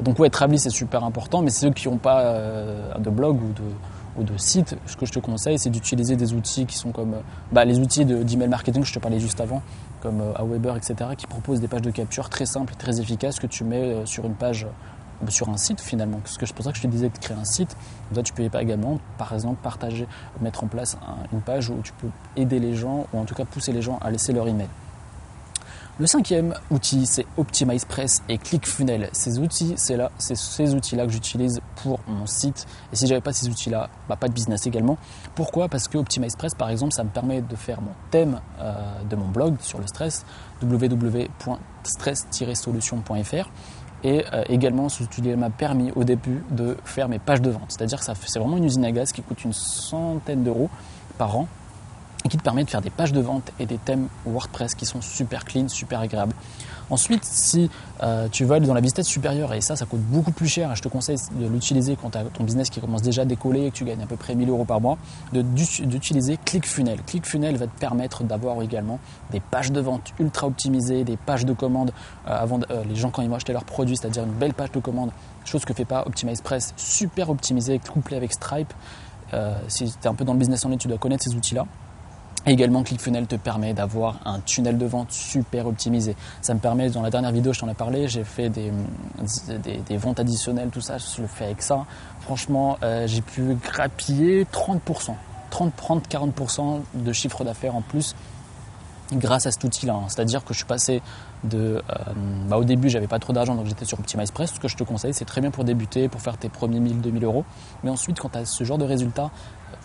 donc 0.00 0.18
ouais, 0.20 0.28
Leads 0.28 0.58
c'est 0.58 0.70
super 0.70 1.02
important, 1.02 1.42
mais 1.42 1.50
ceux 1.50 1.70
qui 1.70 1.88
n'ont 1.88 1.96
pas 1.96 2.36
de 2.98 3.10
blog 3.10 3.42
ou 3.42 3.52
de, 3.52 4.20
ou 4.20 4.22
de 4.22 4.38
site, 4.38 4.76
ce 4.86 4.96
que 4.96 5.06
je 5.06 5.12
te 5.12 5.18
conseille, 5.18 5.58
c'est 5.58 5.70
d'utiliser 5.70 6.14
des 6.14 6.34
outils 6.34 6.66
qui 6.66 6.76
sont 6.76 6.92
comme 6.92 7.16
bah, 7.50 7.64
les 7.64 7.80
outils 7.80 8.04
d'email 8.04 8.48
marketing, 8.48 8.84
je 8.84 8.92
te 8.92 9.00
parlais 9.00 9.18
juste 9.18 9.40
avant, 9.40 9.60
comme 10.00 10.22
Aweber, 10.36 10.76
etc., 10.76 11.10
qui 11.16 11.26
proposent 11.26 11.60
des 11.60 11.66
pages 11.66 11.82
de 11.82 11.90
capture 11.90 12.28
très 12.28 12.46
simples 12.46 12.74
et 12.74 12.76
très 12.76 13.00
efficaces 13.00 13.40
que 13.40 13.48
tu 13.48 13.64
mets 13.64 14.02
sur 14.04 14.24
une 14.24 14.34
page 14.34 14.68
sur 15.30 15.48
un 15.48 15.56
site 15.56 15.80
finalement. 15.80 16.20
C'est 16.24 16.52
pour 16.52 16.64
ça 16.64 16.72
que 16.72 16.78
je 16.78 16.82
te 16.82 16.88
disais 16.88 17.08
de 17.08 17.18
créer 17.18 17.36
un 17.36 17.44
site. 17.44 17.76
Là, 18.14 18.22
tu 18.22 18.32
peux 18.32 18.42
également, 18.42 18.98
par 19.18 19.32
exemple, 19.32 19.60
partager, 19.62 20.06
mettre 20.40 20.64
en 20.64 20.66
place 20.66 20.96
une 21.32 21.40
page 21.40 21.70
où 21.70 21.80
tu 21.82 21.92
peux 21.92 22.08
aider 22.36 22.58
les 22.58 22.74
gens, 22.74 23.06
ou 23.12 23.18
en 23.18 23.24
tout 23.24 23.34
cas 23.34 23.44
pousser 23.44 23.72
les 23.72 23.82
gens 23.82 23.98
à 24.00 24.10
laisser 24.10 24.32
leur 24.32 24.48
email. 24.48 24.68
Le 25.98 26.06
cinquième 26.06 26.54
outil, 26.70 27.04
c'est 27.04 27.26
OptimizePress 27.36 28.22
et 28.30 28.38
ClickFunnels. 28.38 29.10
Ces 29.12 29.38
outils, 29.38 29.74
c'est 29.76 29.98
là, 29.98 30.10
c'est 30.16 30.36
ces 30.36 30.74
outils-là 30.74 31.04
que 31.04 31.12
j'utilise 31.12 31.60
pour 31.76 32.00
mon 32.08 32.24
site. 32.24 32.66
Et 32.92 32.96
si 32.96 33.06
j'avais 33.06 33.20
pas 33.20 33.34
ces 33.34 33.50
outils-là, 33.50 33.90
bah, 34.08 34.16
pas 34.16 34.28
de 34.28 34.32
business 34.32 34.66
également. 34.66 34.96
Pourquoi? 35.34 35.68
Parce 35.68 35.88
que 35.88 35.98
OptimizePress, 35.98 36.54
par 36.54 36.70
exemple, 36.70 36.94
ça 36.94 37.04
me 37.04 37.10
permet 37.10 37.42
de 37.42 37.56
faire 37.56 37.82
mon 37.82 37.92
thème 38.10 38.40
euh, 38.58 38.72
de 39.08 39.16
mon 39.16 39.28
blog 39.28 39.56
sur 39.60 39.80
le 39.80 39.86
stress, 39.86 40.24
www.stress-solution.fr 40.62 43.50
et 44.04 44.24
euh, 44.32 44.42
également, 44.48 44.88
ce 44.88 45.02
outil 45.02 45.22
m'a 45.36 45.50
permis 45.50 45.92
au 45.94 46.04
début 46.04 46.42
de 46.50 46.76
faire 46.84 47.08
mes 47.08 47.18
pages 47.18 47.40
de 47.40 47.50
vente. 47.50 47.66
C'est-à-dire 47.68 47.98
que 47.98 48.04
c'est 48.04 48.38
vraiment 48.38 48.56
une 48.56 48.64
usine 48.64 48.84
à 48.84 48.92
gaz 48.92 49.12
qui 49.12 49.22
coûte 49.22 49.44
une 49.44 49.52
centaine 49.52 50.42
d'euros 50.42 50.70
par 51.18 51.36
an. 51.36 51.46
Et 52.24 52.28
qui 52.28 52.36
te 52.36 52.42
permet 52.42 52.64
de 52.64 52.70
faire 52.70 52.82
des 52.82 52.90
pages 52.90 53.12
de 53.12 53.20
vente 53.20 53.52
et 53.58 53.66
des 53.66 53.78
thèmes 53.78 54.08
WordPress 54.26 54.74
qui 54.74 54.86
sont 54.86 55.00
super 55.00 55.44
clean, 55.44 55.68
super 55.68 56.00
agréables. 56.00 56.34
Ensuite, 56.90 57.24
si 57.24 57.70
euh, 58.02 58.28
tu 58.30 58.44
veux 58.44 58.54
aller 58.54 58.66
dans 58.66 58.74
la 58.74 58.82
vitesse 58.82 59.06
supérieure, 59.06 59.54
et 59.54 59.62
ça, 59.62 59.76
ça 59.76 59.86
coûte 59.86 60.02
beaucoup 60.02 60.30
plus 60.30 60.46
cher, 60.46 60.70
et 60.70 60.76
je 60.76 60.82
te 60.82 60.88
conseille 60.88 61.16
de 61.32 61.46
l'utiliser 61.46 61.96
quand 61.96 62.10
tu 62.10 62.18
as 62.18 62.24
ton 62.24 62.44
business 62.44 62.68
qui 62.68 62.80
commence 62.80 63.00
déjà 63.00 63.22
à 63.22 63.24
décoller 63.24 63.66
et 63.66 63.70
que 63.70 63.76
tu 63.76 63.84
gagnes 63.84 64.02
à 64.02 64.06
peu 64.06 64.16
près 64.16 64.34
1000 64.34 64.50
euros 64.50 64.66
par 64.66 64.80
mois, 64.80 64.98
d'utiliser 65.32 66.38
ClickFunnels. 66.44 67.00
ClickFunnels 67.06 67.56
va 67.56 67.66
te 67.66 67.78
permettre 67.78 68.24
d'avoir 68.24 68.60
également 68.60 68.98
des 69.30 69.40
pages 69.40 69.72
de 69.72 69.80
vente 69.80 70.12
ultra 70.18 70.46
optimisées, 70.46 71.04
des 71.04 71.16
pages 71.16 71.46
de 71.46 71.54
commande 71.54 71.92
euh, 72.28 72.36
avant 72.38 72.60
euh, 72.70 72.84
les 72.86 72.96
gens 72.96 73.08
quand 73.08 73.22
ils 73.22 73.28
vont 73.30 73.36
acheter 73.36 73.54
leurs 73.54 73.64
produits, 73.64 73.96
c'est-à-dire 73.96 74.24
une 74.24 74.32
belle 74.32 74.52
page 74.52 74.72
de 74.72 74.80
commande, 74.80 75.12
chose 75.46 75.64
que 75.64 75.72
fait 75.72 75.86
pas 75.86 76.04
OptimizePress, 76.06 76.74
super 76.76 77.30
optimisé, 77.30 77.78
couplé 77.78 78.18
avec 78.18 78.34
Stripe. 78.34 78.72
si 79.68 79.84
tu 79.84 80.04
es 80.04 80.06
un 80.08 80.14
peu 80.14 80.26
dans 80.26 80.34
le 80.34 80.38
business 80.38 80.62
en 80.66 80.68
ligne, 80.68 80.78
tu 80.78 80.88
dois 80.88 80.98
connaître 80.98 81.24
ces 81.24 81.34
outils-là. 81.34 81.66
Également, 82.44 82.82
ClickFunnels 82.82 83.26
te 83.26 83.36
permet 83.36 83.72
d'avoir 83.72 84.18
un 84.24 84.40
tunnel 84.40 84.76
de 84.76 84.86
vente 84.86 85.12
super 85.12 85.66
optimisé. 85.66 86.16
Ça 86.40 86.54
me 86.54 86.58
permet, 86.58 86.90
dans 86.90 87.02
la 87.02 87.10
dernière 87.10 87.30
vidéo, 87.30 87.52
je 87.52 87.60
t'en 87.60 87.68
ai 87.68 87.74
parlé, 87.74 88.08
j'ai 88.08 88.24
fait 88.24 88.48
des, 88.48 88.72
des, 89.88 89.96
ventes 89.96 90.18
additionnelles, 90.18 90.70
tout 90.70 90.80
ça, 90.80 90.96
je 90.98 91.22
le 91.22 91.28
fais 91.28 91.44
avec 91.44 91.62
ça. 91.62 91.86
Franchement, 92.20 92.78
euh, 92.82 93.06
j'ai 93.06 93.20
pu 93.20 93.54
grappiller 93.54 94.44
30%, 94.44 95.14
30, 95.50 95.76
30, 95.76 96.08
40% 96.08 96.80
de 96.94 97.12
chiffre 97.12 97.44
d'affaires 97.44 97.76
en 97.76 97.82
plus 97.82 98.16
grâce 99.12 99.46
à 99.46 99.52
cet 99.52 99.64
outil-là. 99.64 99.94
Hein. 99.94 100.04
C'est-à-dire 100.08 100.44
que 100.44 100.52
je 100.52 100.58
suis 100.58 100.66
passé 100.66 101.02
de... 101.44 101.82
Euh, 101.90 102.12
bah 102.48 102.56
au 102.56 102.64
début, 102.64 102.88
j'avais 102.88 103.06
pas 103.06 103.18
trop 103.18 103.32
d'argent, 103.32 103.54
donc 103.54 103.66
j'étais 103.66 103.84
sur 103.84 103.98
OptimizePress. 103.98 104.54
Ce 104.54 104.60
que 104.60 104.68
je 104.68 104.76
te 104.76 104.84
conseille, 104.84 105.14
c'est 105.14 105.24
très 105.24 105.40
bien 105.40 105.50
pour 105.50 105.64
débuter, 105.64 106.08
pour 106.08 106.20
faire 106.20 106.36
tes 106.36 106.48
premiers 106.48 106.80
1000, 106.80 107.00
2000 107.00 107.24
euros. 107.24 107.44
Mais 107.84 107.90
ensuite, 107.90 108.18
quand 108.20 108.30
tu 108.30 108.38
as 108.38 108.44
ce 108.46 108.64
genre 108.64 108.78
de 108.78 108.84
résultats, 108.84 109.30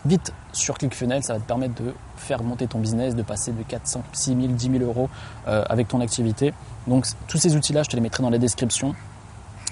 vite 0.07 0.33
sur 0.53 0.77
ClickFunnels, 0.77 1.23
ça 1.23 1.33
va 1.33 1.39
te 1.39 1.45
permettre 1.45 1.81
de 1.83 1.93
faire 2.15 2.41
monter 2.43 2.67
ton 2.67 2.79
business, 2.79 3.15
de 3.15 3.21
passer 3.21 3.51
de 3.51 3.61
400, 3.63 4.03
6 4.13 4.35
000, 4.35 4.47
10 4.47 4.71
000 4.79 4.83
euros 4.83 5.09
euh, 5.47 5.63
avec 5.69 5.87
ton 5.87 6.01
activité. 6.01 6.53
Donc 6.87 7.05
tous 7.27 7.37
ces 7.37 7.55
outils-là, 7.55 7.83
je 7.83 7.89
te 7.89 7.95
les 7.95 8.01
mettrai 8.01 8.23
dans 8.23 8.29
la 8.29 8.37
description. 8.37 8.95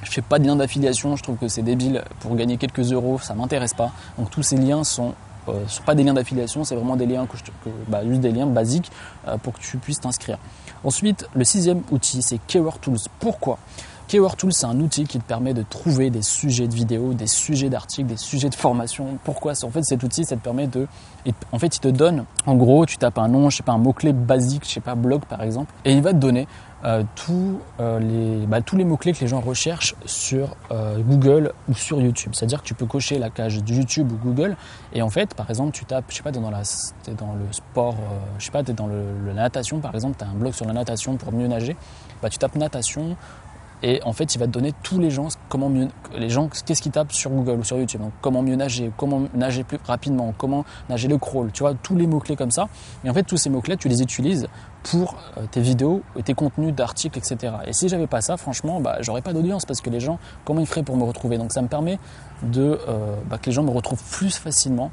Je 0.03 0.11
fais 0.11 0.21
pas 0.21 0.37
de 0.37 0.45
lien 0.45 0.55
d'affiliation, 0.55 1.15
je 1.15 1.23
trouve 1.23 1.37
que 1.37 1.47
c'est 1.47 1.63
débile 1.63 2.03
pour 2.19 2.35
gagner 2.35 2.57
quelques 2.57 2.91
euros, 2.91 3.17
ça 3.19 3.33
m'intéresse 3.33 3.73
pas. 3.73 3.91
Donc 4.17 4.29
tous 4.29 4.43
ces 4.43 4.57
liens 4.57 4.83
sont 4.83 5.13
euh, 5.47 5.67
sont 5.67 5.83
pas 5.83 5.93
des 5.93 6.03
liens 6.03 6.13
d'affiliation, 6.13 6.63
c'est 6.63 6.75
vraiment 6.75 6.95
des 6.95 7.05
liens 7.05 7.27
que, 7.27 7.69
bah, 7.87 8.01
juste 8.03 8.21
des 8.21 8.31
liens 8.31 8.47
basiques 8.47 8.91
euh, 9.27 9.37
pour 9.37 9.53
que 9.53 9.59
tu 9.59 9.77
puisses 9.77 9.99
t'inscrire. 9.99 10.39
Ensuite, 10.83 11.27
le 11.35 11.43
sixième 11.43 11.83
outil, 11.91 12.21
c'est 12.21 12.39
Keyword 12.47 12.79
Tools. 12.81 12.97
Pourquoi? 13.19 13.59
Keyword 14.07 14.37
Tools, 14.37 14.53
c'est 14.53 14.67
un 14.67 14.79
outil 14.79 15.05
qui 15.05 15.19
te 15.19 15.23
permet 15.23 15.53
de 15.53 15.63
trouver 15.63 16.11
des 16.11 16.21
sujets 16.21 16.67
de 16.67 16.75
vidéos, 16.75 17.13
des 17.13 17.27
sujets 17.27 17.69
d'articles, 17.69 18.07
des 18.07 18.17
sujets 18.17 18.49
de 18.49 18.55
formation. 18.55 19.17
Pourquoi 19.23 19.53
En 19.63 19.71
fait, 19.71 19.83
cet 19.83 20.03
outil, 20.03 20.25
ça 20.25 20.35
te 20.35 20.41
permet 20.41 20.67
de. 20.67 20.87
En 21.51 21.57
fait, 21.57 21.75
il 21.75 21.79
te 21.79 21.87
donne, 21.87 22.25
en 22.45 22.55
gros, 22.55 22.85
tu 22.85 22.97
tapes 22.97 23.17
un 23.17 23.27
nom, 23.27 23.49
je 23.49 23.57
sais 23.57 23.63
pas, 23.63 23.71
un 23.71 23.79
mot-clé 23.79 24.13
basique, 24.13 24.63
je 24.65 24.69
sais 24.69 24.79
pas, 24.79 24.93
blog 24.93 25.25
par 25.25 25.41
exemple, 25.41 25.73
et 25.85 25.93
il 25.93 26.01
va 26.03 26.11
te 26.11 26.17
donner 26.17 26.47
euh, 26.83 27.01
tous, 27.15 27.59
euh, 27.79 27.99
les, 27.99 28.45
bah, 28.45 28.61
tous 28.61 28.75
les 28.75 28.83
mots-clés 28.83 29.13
que 29.13 29.21
les 29.21 29.27
gens 29.27 29.39
recherchent 29.39 29.95
sur 30.05 30.55
euh, 30.71 30.99
Google 30.99 31.53
ou 31.67 31.73
sur 31.73 31.99
YouTube. 31.99 32.33
C'est-à-dire 32.35 32.61
que 32.61 32.67
tu 32.67 32.75
peux 32.75 32.85
cocher 32.85 33.17
la 33.17 33.31
cage 33.31 33.59
YouTube 33.67 34.11
ou 34.11 34.17
Google, 34.17 34.55
et 34.93 35.01
en 35.01 35.09
fait, 35.09 35.33
par 35.33 35.49
exemple, 35.49 35.71
tu 35.71 35.85
tapes, 35.85 36.05
je 36.09 36.17
sais 36.17 36.21
pas, 36.21 36.31
tu 36.31 36.37
es 36.37 36.41
dans, 36.41 36.51
la, 36.51 36.61
es 36.61 37.13
dans 37.15 37.33
le 37.33 37.51
sport, 37.51 37.95
je 38.37 38.45
sais 38.45 38.51
pas, 38.51 38.63
tu 38.63 38.69
es 38.69 38.73
dans 38.75 38.87
la 38.87 39.33
natation, 39.33 39.79
par 39.79 39.95
exemple, 39.95 40.17
tu 40.19 40.25
as 40.25 40.27
un 40.27 40.35
blog 40.35 40.53
sur 40.53 40.65
la 40.67 40.73
natation 40.73 41.17
pour 41.17 41.33
mieux 41.33 41.47
nager, 41.47 41.75
bah, 42.21 42.29
tu 42.29 42.37
tapes 42.37 42.55
natation 42.55 43.17
et 43.87 44.01
en 44.03 44.13
fait, 44.13 44.33
il 44.33 44.39
va 44.39 44.47
te 44.47 44.51
donner 44.51 44.73
tous 44.81 44.97
les 44.97 45.11
gens, 45.11 45.27
comment 45.47 45.69
mieux, 45.69 45.89
les 46.17 46.29
gens, 46.29 46.49
qu'est-ce 46.65 46.81
qu'ils 46.81 46.91
tapent 46.91 47.11
sur 47.11 47.29
Google 47.29 47.59
ou 47.59 47.63
sur 47.63 47.77
YouTube. 47.77 48.01
Donc, 48.01 48.13
comment 48.19 48.41
mieux 48.41 48.55
nager, 48.55 48.91
comment 48.97 49.21
nager 49.35 49.63
plus 49.63 49.77
rapidement, 49.85 50.33
comment 50.39 50.65
nager 50.89 51.07
le 51.07 51.19
crawl. 51.19 51.51
Tu 51.51 51.61
vois, 51.61 51.75
tous 51.75 51.95
les 51.95 52.07
mots-clés 52.07 52.35
comme 52.35 52.49
ça. 52.49 52.67
Et 53.03 53.11
en 53.11 53.13
fait, 53.13 53.21
tous 53.21 53.37
ces 53.37 53.51
mots-clés, 53.51 53.77
tu 53.77 53.87
les 53.87 54.01
utilises 54.01 54.47
pour 54.81 55.17
euh, 55.37 55.45
tes 55.51 55.61
vidéos, 55.61 56.01
tes 56.23 56.33
contenus 56.33 56.73
d'articles, 56.73 57.19
etc. 57.19 57.53
Et 57.67 57.73
si 57.73 57.87
j'avais 57.87 58.07
pas 58.07 58.21
ça, 58.21 58.37
franchement, 58.37 58.81
bah, 58.81 58.97
j'aurais 59.01 59.21
pas 59.21 59.33
d'audience 59.33 59.67
parce 59.67 59.81
que 59.81 59.91
les 59.91 59.99
gens, 59.99 60.17
comment 60.45 60.61
ils 60.61 60.67
feraient 60.67 60.81
pour 60.81 60.97
me 60.97 61.03
retrouver? 61.03 61.37
Donc, 61.37 61.51
ça 61.51 61.61
me 61.61 61.67
permet 61.67 61.99
de, 62.41 62.79
euh, 62.87 63.15
bah, 63.29 63.37
que 63.37 63.45
les 63.45 63.51
gens 63.51 63.61
me 63.61 63.69
retrouvent 63.69 64.03
plus 64.09 64.35
facilement 64.35 64.89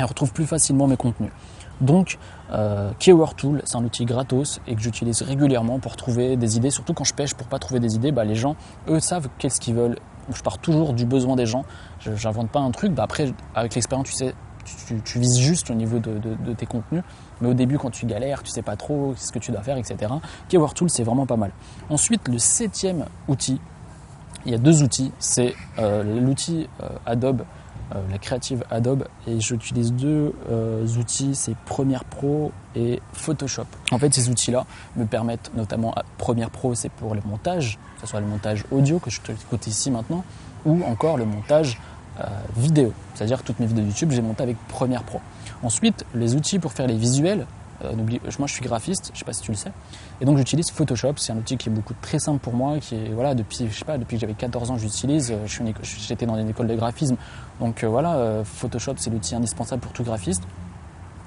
et 0.00 0.02
retrouvent 0.02 0.32
plus 0.32 0.46
facilement 0.46 0.88
mes 0.88 0.96
contenus. 0.96 1.30
Donc, 1.80 2.18
euh, 2.52 2.90
Keyword 2.98 3.36
Tool, 3.36 3.62
c'est 3.64 3.76
un 3.76 3.84
outil 3.84 4.04
gratos 4.04 4.60
et 4.66 4.74
que 4.74 4.80
j'utilise 4.80 5.22
régulièrement 5.22 5.78
pour 5.78 5.96
trouver 5.96 6.36
des 6.36 6.56
idées, 6.56 6.70
surtout 6.70 6.94
quand 6.94 7.04
je 7.04 7.14
pêche 7.14 7.34
pour 7.34 7.46
pas 7.46 7.58
trouver 7.58 7.80
des 7.80 7.94
idées. 7.94 8.12
Bah, 8.12 8.24
les 8.24 8.34
gens, 8.34 8.56
eux, 8.88 9.00
savent 9.00 9.28
qu'est-ce 9.38 9.60
qu'ils 9.60 9.74
veulent. 9.74 9.98
Je 10.34 10.42
pars 10.42 10.58
toujours 10.58 10.92
du 10.92 11.06
besoin 11.06 11.36
des 11.36 11.46
gens. 11.46 11.64
Je 12.00 12.10
n'invente 12.10 12.50
pas 12.50 12.60
un 12.60 12.70
truc. 12.70 12.92
Bah, 12.92 13.04
après, 13.04 13.32
avec 13.54 13.74
l'expérience, 13.74 14.08
tu 14.08 14.14
sais, 14.14 14.34
tu, 15.04 15.18
vises 15.18 15.38
juste 15.38 15.70
au 15.70 15.74
niveau 15.74 15.98
de, 15.98 16.52
tes 16.54 16.66
contenus. 16.66 17.02
Mais 17.40 17.48
au 17.48 17.54
début, 17.54 17.78
quand 17.78 17.90
tu 17.90 18.06
galères, 18.06 18.42
tu 18.42 18.50
sais 18.50 18.62
pas 18.62 18.76
trop 18.76 19.14
ce 19.16 19.32
que 19.32 19.38
tu 19.38 19.52
dois 19.52 19.62
faire, 19.62 19.76
etc. 19.76 20.12
Keyword 20.48 20.74
Tool, 20.74 20.90
c'est 20.90 21.04
vraiment 21.04 21.26
pas 21.26 21.36
mal. 21.36 21.52
Ensuite, 21.88 22.28
le 22.28 22.38
septième 22.38 23.06
outil, 23.28 23.60
il 24.44 24.52
y 24.52 24.54
a 24.54 24.58
deux 24.58 24.82
outils. 24.82 25.12
C'est 25.18 25.54
euh, 25.78 26.02
l'outil 26.02 26.68
euh, 26.82 26.88
Adobe 27.06 27.42
la 28.10 28.18
créative 28.18 28.64
Adobe 28.70 29.04
et 29.26 29.40
j'utilise 29.40 29.92
deux 29.92 30.34
euh, 30.50 30.86
outils, 30.98 31.34
c'est 31.34 31.56
Premiere 31.56 32.04
Pro 32.04 32.52
et 32.76 33.00
Photoshop. 33.12 33.66
En 33.90 33.98
fait, 33.98 34.12
ces 34.12 34.28
outils-là 34.28 34.66
me 34.96 35.06
permettent 35.06 35.50
notamment 35.54 35.94
Premiere 36.18 36.50
Pro, 36.50 36.74
c'est 36.74 36.90
pour 36.90 37.14
le 37.14 37.22
montage, 37.24 37.78
que 37.96 38.02
ce 38.02 38.06
soit 38.06 38.20
le 38.20 38.26
montage 38.26 38.64
audio 38.70 38.98
que 38.98 39.10
je 39.10 39.20
te 39.20 39.32
écoute 39.32 39.66
ici 39.66 39.90
maintenant, 39.90 40.24
ou 40.66 40.82
encore 40.84 41.16
le 41.16 41.24
montage 41.24 41.80
euh, 42.20 42.24
vidéo. 42.56 42.92
C'est-à-dire 43.14 43.42
toutes 43.42 43.60
mes 43.60 43.66
vidéos 43.66 43.84
YouTube, 43.84 44.10
j'ai 44.10 44.22
monté 44.22 44.42
avec 44.42 44.56
Premiere 44.68 45.02
Pro. 45.04 45.20
Ensuite, 45.62 46.04
les 46.14 46.34
outils 46.34 46.58
pour 46.58 46.72
faire 46.72 46.86
les 46.86 46.96
visuels, 46.96 47.46
euh, 47.84 47.94
moi, 48.38 48.46
je 48.46 48.52
suis 48.52 48.62
graphiste, 48.62 49.10
je 49.14 49.18
sais 49.18 49.24
pas 49.24 49.32
si 49.32 49.42
tu 49.42 49.50
le 49.50 49.56
sais, 49.56 49.70
et 50.20 50.24
donc 50.24 50.36
j'utilise 50.36 50.70
Photoshop. 50.70 51.14
C'est 51.16 51.32
un 51.32 51.36
outil 51.36 51.56
qui 51.56 51.68
est 51.68 51.72
beaucoup 51.72 51.94
très 52.00 52.18
simple 52.18 52.38
pour 52.38 52.54
moi, 52.54 52.78
qui 52.78 52.96
est 52.96 53.08
voilà 53.12 53.34
depuis 53.34 53.68
je 53.70 53.78
sais 53.78 53.84
pas 53.84 53.98
depuis 53.98 54.16
que 54.16 54.20
j'avais 54.20 54.34
14 54.34 54.70
ans, 54.70 54.78
j'utilise. 54.78 55.30
Euh, 55.30 55.64
j'étais 55.82 56.26
dans 56.26 56.36
une 56.36 56.48
école 56.48 56.66
de 56.66 56.74
graphisme, 56.74 57.16
donc 57.60 57.84
euh, 57.84 57.88
voilà, 57.88 58.42
Photoshop 58.44 58.94
c'est 58.96 59.10
l'outil 59.10 59.34
indispensable 59.34 59.80
pour 59.80 59.92
tout 59.92 60.02
graphiste. 60.02 60.42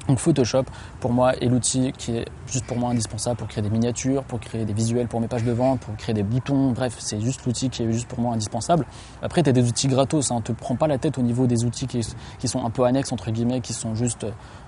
Donc 0.08 0.20
Photoshop, 0.20 0.64
pour 1.00 1.12
moi, 1.12 1.36
est 1.38 1.46
l'outil 1.46 1.92
qui 1.98 2.18
est 2.18 2.26
juste 2.48 2.66
pour 2.66 2.78
moi 2.78 2.90
indispensable 2.90 3.38
pour 3.38 3.48
créer 3.48 3.62
des 3.62 3.70
miniatures, 3.70 4.24
pour 4.24 4.40
créer 4.40 4.66
des 4.66 4.74
visuels 4.74 5.08
pour 5.08 5.22
mes 5.22 5.28
pages 5.28 5.44
de 5.44 5.52
vente, 5.52 5.82
pour 5.82 5.96
créer 5.96 6.14
des 6.14 6.24
boutons. 6.24 6.72
Bref, 6.72 6.96
c'est 7.00 7.22
juste 7.22 7.46
l'outil 7.46 7.70
qui 7.70 7.84
est 7.84 7.92
juste 7.92 8.08
pour 8.08 8.20
moi 8.20 8.34
indispensable. 8.34 8.86
Après, 9.22 9.44
tu 9.44 9.50
as 9.50 9.54
des 9.54 9.68
outils 9.68 9.88
gratos. 9.88 10.32
Hein, 10.32 10.38
ne 10.38 10.42
te 10.42 10.52
prends 10.52 10.76
pas 10.76 10.88
la 10.88 10.98
tête 10.98 11.18
au 11.18 11.22
niveau 11.22 11.48
des 11.48 11.66
outils 11.66 11.88
qui, 11.88 12.48
sont 12.48 12.66
un 12.66 12.70
peu 12.70 12.84
annexes, 12.84 13.12
entre 13.12 13.32
guillemets, 13.32 13.62
qui 13.62 13.74
sont 13.74 13.96
juste 13.96 14.26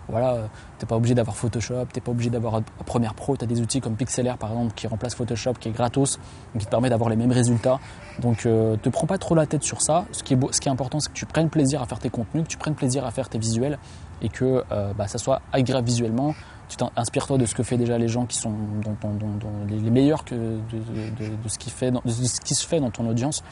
voilà, 0.10 0.34
euh, 0.34 0.48
t'es 0.80 0.86
pas 0.86 0.98
obligé 0.98 1.16
d'avoir 1.16 1.36
Photoshop, 1.36 1.86
t'es 1.92 2.02
pas 2.02 2.12
obligé 2.12 2.30
d'avoir 2.30 2.62
Premiere 2.86 3.13
Pro, 3.13 3.38
tu 3.38 3.46
as 3.46 3.48
des 3.48 3.62
outils 3.62 3.80
comme 3.80 3.96
Pixlr 3.96 4.38
par 4.38 4.52
exemple 4.52 4.74
qui 4.75 4.88
remplacent 4.88 5.16
Photoshop, 5.16 5.54
qui 5.54 5.70
est 5.70 5.72
gratos, 5.72 6.20
qui 6.58 6.66
te 6.66 6.70
permet 6.70 6.90
d'avoir 6.90 7.10
les 7.10 7.16
mêmes 7.16 7.32
résultats. 7.32 7.80
Donc 8.20 8.46
euh, 8.46 8.75
te 8.78 8.90
prends 8.90 9.08
pas 9.08 9.18
trop 9.18 9.36
la 9.36 9.46
tête 9.46 9.63
sur 9.63 9.82
ça. 9.82 10.06
Ce 10.12 10.24
qui 10.24 10.34
est, 10.34 10.38
ce 10.52 10.60
qui 10.60 10.68
est 10.68 10.72
important, 10.72 11.00
c'est 11.00 11.10
que 11.10 11.18
tu 11.18 11.25
prennes 11.25 11.50
plaisir 11.50 11.82
à 11.82 11.86
faire 11.86 12.00
tes 12.00 12.10
contenus, 12.10 12.44
que 12.44 12.50
tu 12.50 12.58
prennes 12.58 12.75
plaisir 12.75 13.06
à 13.06 13.12
faire 13.12 13.30
tes 13.30 13.40
visuels 13.40 13.80
et 14.24 14.30
que 14.30 14.63
euh, 14.72 14.94
bah, 14.94 15.08
ça 15.08 15.18
soit 15.18 15.42
agréable 15.51 15.88
visuellement. 15.88 16.34
Tu 16.70 16.77
t'inspires-toi 16.77 17.38
de 17.38 17.46
ce 17.46 17.53
que 17.53 17.62
fait 17.62 17.77
déjà 17.77 17.98
les 17.98 18.08
gens 18.08 18.25
qui 18.25 18.38
sont 18.38 18.53
les 19.68 19.92
meilleurs 19.92 20.24
de, 20.32 20.58
ce 21.48 21.60
qui 21.60 21.70
se 22.56 22.65
fait 22.65 22.80
dans 22.80 22.89
ton 22.89 23.08
audience, 23.08 23.44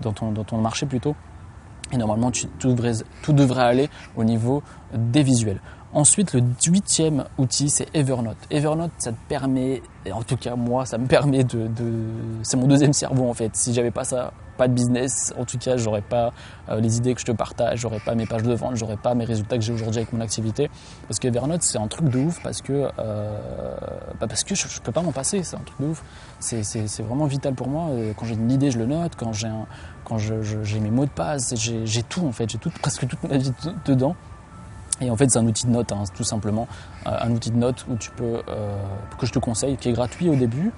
dans 0.00 0.12
ton, 0.12 0.58
marché 0.58 0.86
plutôt. 0.86 1.14
Et 1.92 1.96
normalement, 1.96 2.30
tout 2.30 3.32
devrait 3.32 3.62
aller 3.62 3.90
au 4.16 4.24
niveau 4.24 4.62
des 4.94 5.22
visuels. 5.22 5.60
Ensuite, 5.92 6.34
le 6.34 6.42
huitième 6.66 7.24
outil, 7.36 7.68
c'est 7.68 7.88
Evernote. 7.96 8.36
Evernote, 8.50 8.92
ça 8.98 9.10
te 9.10 9.16
permet, 9.28 9.82
et 10.06 10.12
en 10.12 10.22
tout 10.22 10.36
cas 10.36 10.54
moi, 10.54 10.86
ça 10.86 10.98
me 10.98 11.06
permet 11.06 11.42
de, 11.42 11.68
c'est 12.44 12.56
mon 12.56 12.68
deuxième 12.68 12.92
cerveau 12.92 13.28
en 13.28 13.34
fait. 13.34 13.56
Si 13.56 13.74
j'avais 13.74 13.90
pas 13.90 14.04
ça, 14.04 14.32
pas 14.56 14.68
de 14.68 14.72
business, 14.72 15.34
en 15.36 15.44
tout 15.44 15.58
cas, 15.58 15.76
j'aurais 15.76 16.02
pas 16.02 16.32
euh, 16.68 16.80
les 16.80 16.98
idées 16.98 17.14
que 17.14 17.20
je 17.20 17.26
te 17.26 17.32
partage, 17.32 17.80
j'aurais 17.80 17.98
pas 17.98 18.14
mes 18.14 18.26
pages 18.26 18.44
de 18.44 18.54
vente, 18.54 18.76
j'aurais 18.76 18.98
pas 18.98 19.14
mes 19.14 19.24
résultats 19.24 19.58
que 19.58 19.64
j'ai 19.64 19.72
aujourd'hui 19.72 20.02
avec 20.02 20.12
mon 20.12 20.20
activité. 20.20 20.70
Parce 21.08 21.18
que 21.18 21.26
Evernote, 21.26 21.62
c'est 21.62 21.78
un 21.78 21.88
truc 21.88 22.08
de 22.08 22.20
ouf 22.20 22.40
parce 22.40 22.62
que, 22.62 22.88
euh, 23.00 23.38
bah 24.20 24.28
parce 24.28 24.44
que 24.44 24.54
je, 24.54 24.68
je, 24.68 24.80
peux 24.80 24.92
pas 24.92 25.02
m'en 25.02 25.12
passer. 25.12 25.42
C'est 25.42 25.56
un 25.56 25.60
truc 25.60 25.80
de 25.80 25.86
ouf. 25.86 26.04
C'est 26.38 27.02
vraiment 27.02 27.26
vital 27.26 27.54
pour 27.54 27.66
moi. 27.66 27.88
Quand 28.16 28.26
j'ai 28.26 28.34
une 28.34 28.50
idée, 28.52 28.70
je 28.70 28.78
le 28.78 28.86
note. 28.86 29.12
Quand 29.16 29.32
j'ai 29.32 29.48
quand 30.04 30.18
j'ai 30.18 30.80
mes 30.80 30.90
mots 30.90 31.06
de 31.06 31.10
passe, 31.10 31.52
j'ai 31.56 32.02
tout 32.04 32.24
en 32.24 32.32
fait. 32.32 32.48
J'ai 32.48 32.58
tout, 32.58 32.70
presque 32.80 33.08
toute 33.08 33.22
ma 33.24 33.38
vie 33.38 33.52
dedans. 33.86 34.14
Et 35.00 35.10
en 35.10 35.16
fait, 35.16 35.30
c'est 35.30 35.38
un 35.38 35.46
outil 35.46 35.66
de 35.66 35.70
notes, 35.70 35.92
hein, 35.92 36.04
tout 36.14 36.24
simplement. 36.24 36.68
Euh, 37.06 37.10
un 37.20 37.30
outil 37.30 37.50
de 37.50 37.56
notes 37.56 37.86
où 37.88 37.96
tu 37.96 38.10
peux, 38.10 38.42
euh, 38.48 38.76
que 39.18 39.26
je 39.26 39.32
te 39.32 39.38
conseille, 39.38 39.76
qui 39.76 39.88
est 39.88 39.92
gratuit 39.92 40.28
au 40.28 40.36
début. 40.36 40.72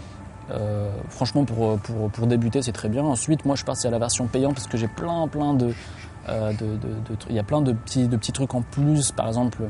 Euh, 0.51 0.91
franchement, 1.09 1.45
pour, 1.45 1.79
pour, 1.79 2.11
pour 2.11 2.27
débuter, 2.27 2.63
c'est 2.63 2.73
très 2.73 2.89
bien. 2.89 3.03
Ensuite, 3.03 3.45
moi, 3.45 3.57
je 3.57 3.65
passe 3.65 3.85
à 3.85 3.91
la 3.91 3.99
version 3.99 4.27
payante 4.27 4.55
parce 4.55 4.67
que 4.67 4.77
j'ai 4.77 4.89
plein, 4.89 5.27
plein 5.29 5.55
de, 5.55 5.73
Il 7.29 7.35
y 7.35 7.39
a 7.39 7.43
plein 7.43 7.63
de 7.63 7.73
petits, 7.73 8.07
de 8.07 8.17
petits 8.17 8.33
trucs 8.33 8.55
en 8.55 8.63
plus. 8.63 9.11
Par 9.13 9.27
exemple, 9.27 9.63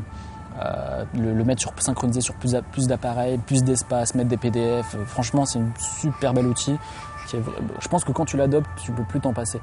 le, 1.15 1.45
mettre 1.45 1.63
sur, 1.63 1.73
synchronisé 1.79 2.21
sur 2.21 2.35
plus, 2.35 2.55
plus 2.73 2.87
d'appareils, 2.87 3.39
plus 3.39 3.65
d'espace, 3.65 4.15
mettre 4.15 4.29
des 4.29 4.37
PDF. 4.37 4.97
franchement, 5.07 5.47
c'est 5.47 5.61
un 5.61 5.73
super 5.79 6.35
bel 6.35 6.47
outil. 6.47 6.77
Je 7.33 7.89
pense 7.89 8.05
que 8.05 8.13
quand 8.13 8.27
tu 8.27 8.37
l'adoptes, 8.37 8.69
tu 8.83 8.93
peux 8.93 9.05
plus 9.05 9.21
t'en 9.21 9.33
passer. 9.33 9.61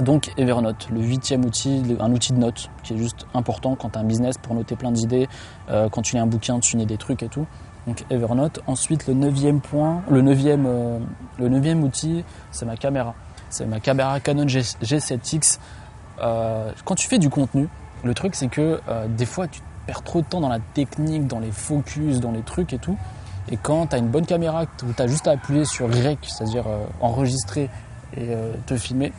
Donc 0.00 0.32
Evernote, 0.36 0.88
le 0.92 1.00
huitième 1.00 1.44
outil, 1.44 1.82
un 1.98 2.12
outil 2.12 2.32
de 2.32 2.38
notes 2.38 2.70
qui 2.84 2.94
est 2.94 2.98
juste 2.98 3.26
important 3.34 3.74
quand 3.74 3.90
tu 3.90 3.98
as 3.98 4.02
un 4.02 4.04
business 4.04 4.38
pour 4.38 4.54
noter 4.54 4.76
plein 4.76 4.92
d'idées, 4.92 5.28
euh, 5.70 5.88
quand 5.88 6.02
tu 6.02 6.14
lis 6.14 6.20
un 6.20 6.26
bouquin, 6.26 6.60
tu 6.60 6.76
lis 6.76 6.86
des 6.86 6.96
trucs 6.96 7.22
et 7.22 7.28
tout. 7.28 7.46
Donc 7.86 8.04
Evernote. 8.10 8.60
Ensuite, 8.66 9.08
le 9.08 9.14
neuvième 9.14 9.60
point, 9.60 10.02
le 10.08 10.22
neuvième, 10.22 10.66
euh, 10.66 11.82
outil, 11.82 12.24
c'est 12.52 12.64
ma 12.64 12.76
caméra. 12.76 13.14
C'est 13.50 13.66
ma 13.66 13.80
caméra 13.80 14.20
Canon 14.20 14.46
G, 14.46 14.62
7 14.62 15.32
x 15.32 15.58
euh, 16.20 16.70
quand 16.84 16.96
tu 16.96 17.08
fais 17.08 17.18
du 17.18 17.30
contenu, 17.30 17.68
le 18.02 18.12
truc 18.12 18.34
c'est 18.34 18.48
que 18.48 18.80
des 19.16 19.24
fois 19.24 19.46
tu 19.46 19.60
perds 19.86 20.02
trop 20.02 20.20
de 20.20 20.26
temps 20.26 20.40
dans 20.40 20.48
la 20.48 20.58
technique, 20.58 21.26
dans 21.28 21.38
les 21.38 21.52
focus, 21.52 22.20
dans 22.20 22.32
les 22.32 22.42
trucs 22.42 22.72
et 22.72 22.78
tout. 22.78 22.96
Et 23.50 23.56
quand 23.56 23.86
tu 23.86 23.96
as 23.96 23.98
une 23.98 24.08
bonne 24.08 24.26
caméra, 24.26 24.64
où 24.84 24.92
tu 24.92 25.02
as 25.02 25.06
juste 25.06 25.26
à 25.26 25.32
appuyer 25.32 25.64
sur 25.64 25.88
Rec, 25.88 26.18
c'est-à-dire 26.22 26.64
enregistrer 27.00 27.70
et 28.16 28.28
te 28.66 28.76
filmer, 28.76 29.12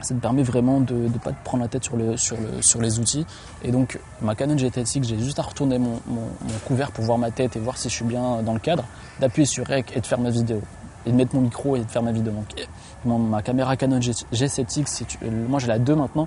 ça 0.00 0.14
te 0.14 0.20
permet 0.20 0.42
vraiment 0.42 0.80
de 0.80 0.94
ne 0.94 1.18
pas 1.18 1.32
te 1.32 1.44
prendre 1.44 1.62
la 1.62 1.68
tête 1.68 1.84
sur, 1.84 1.96
le, 1.96 2.16
sur, 2.16 2.36
le, 2.36 2.62
sur 2.62 2.80
les 2.80 2.98
outils. 2.98 3.26
Et 3.62 3.70
donc, 3.70 3.98
ma 4.20 4.34
Canon 4.34 4.56
GT6, 4.56 5.04
j'ai 5.04 5.18
juste 5.18 5.38
à 5.38 5.42
retourner 5.42 5.78
mon, 5.78 6.00
mon, 6.06 6.28
couvert 6.66 6.92
pour 6.92 7.04
voir 7.04 7.18
ma 7.18 7.30
tête 7.30 7.56
et 7.56 7.58
voir 7.58 7.78
si 7.78 7.88
je 7.88 7.94
suis 7.94 8.04
bien 8.04 8.42
dans 8.42 8.52
le 8.52 8.58
cadre, 8.58 8.84
d'appuyer 9.20 9.46
sur 9.46 9.66
Rec 9.66 9.92
et 9.96 10.00
de 10.00 10.06
faire 10.06 10.20
ma 10.20 10.30
vidéo. 10.30 10.60
Et 11.06 11.12
de 11.12 11.16
mettre 11.16 11.34
mon 11.34 11.42
micro 11.42 11.76
et 11.76 11.80
de 11.80 11.90
faire 11.90 12.02
ma 12.02 12.12
vidéo. 12.12 12.32
Donc, 12.32 12.66
ma 13.04 13.42
caméra 13.42 13.76
Canon 13.76 13.98
G7X, 13.98 15.04
moi 15.48 15.60
j'ai 15.60 15.68
la 15.68 15.78
2 15.78 15.94
maintenant, 15.94 16.26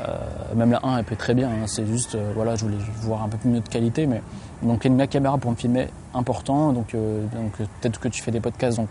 euh, 0.00 0.16
même 0.54 0.70
la 0.70 0.80
1 0.84 0.98
elle 0.98 1.04
peut 1.04 1.16
très 1.16 1.34
bien, 1.34 1.48
hein. 1.48 1.66
c'est 1.66 1.86
juste, 1.86 2.14
euh, 2.14 2.32
voilà, 2.34 2.54
je 2.54 2.64
voulais 2.64 2.76
voir 3.00 3.22
un 3.22 3.28
peu 3.28 3.36
mieux 3.48 3.60
de 3.60 3.68
qualité, 3.68 4.06
mais 4.06 4.22
donc 4.62 4.84
une 4.84 5.06
caméra 5.08 5.38
pour 5.38 5.50
me 5.50 5.56
filmer 5.56 5.88
important, 6.14 6.72
donc, 6.72 6.94
euh, 6.94 7.24
donc 7.34 7.52
peut-être 7.56 7.98
que 7.98 8.08
tu 8.08 8.22
fais 8.22 8.30
des 8.30 8.40
podcasts, 8.40 8.76
donc 8.76 8.90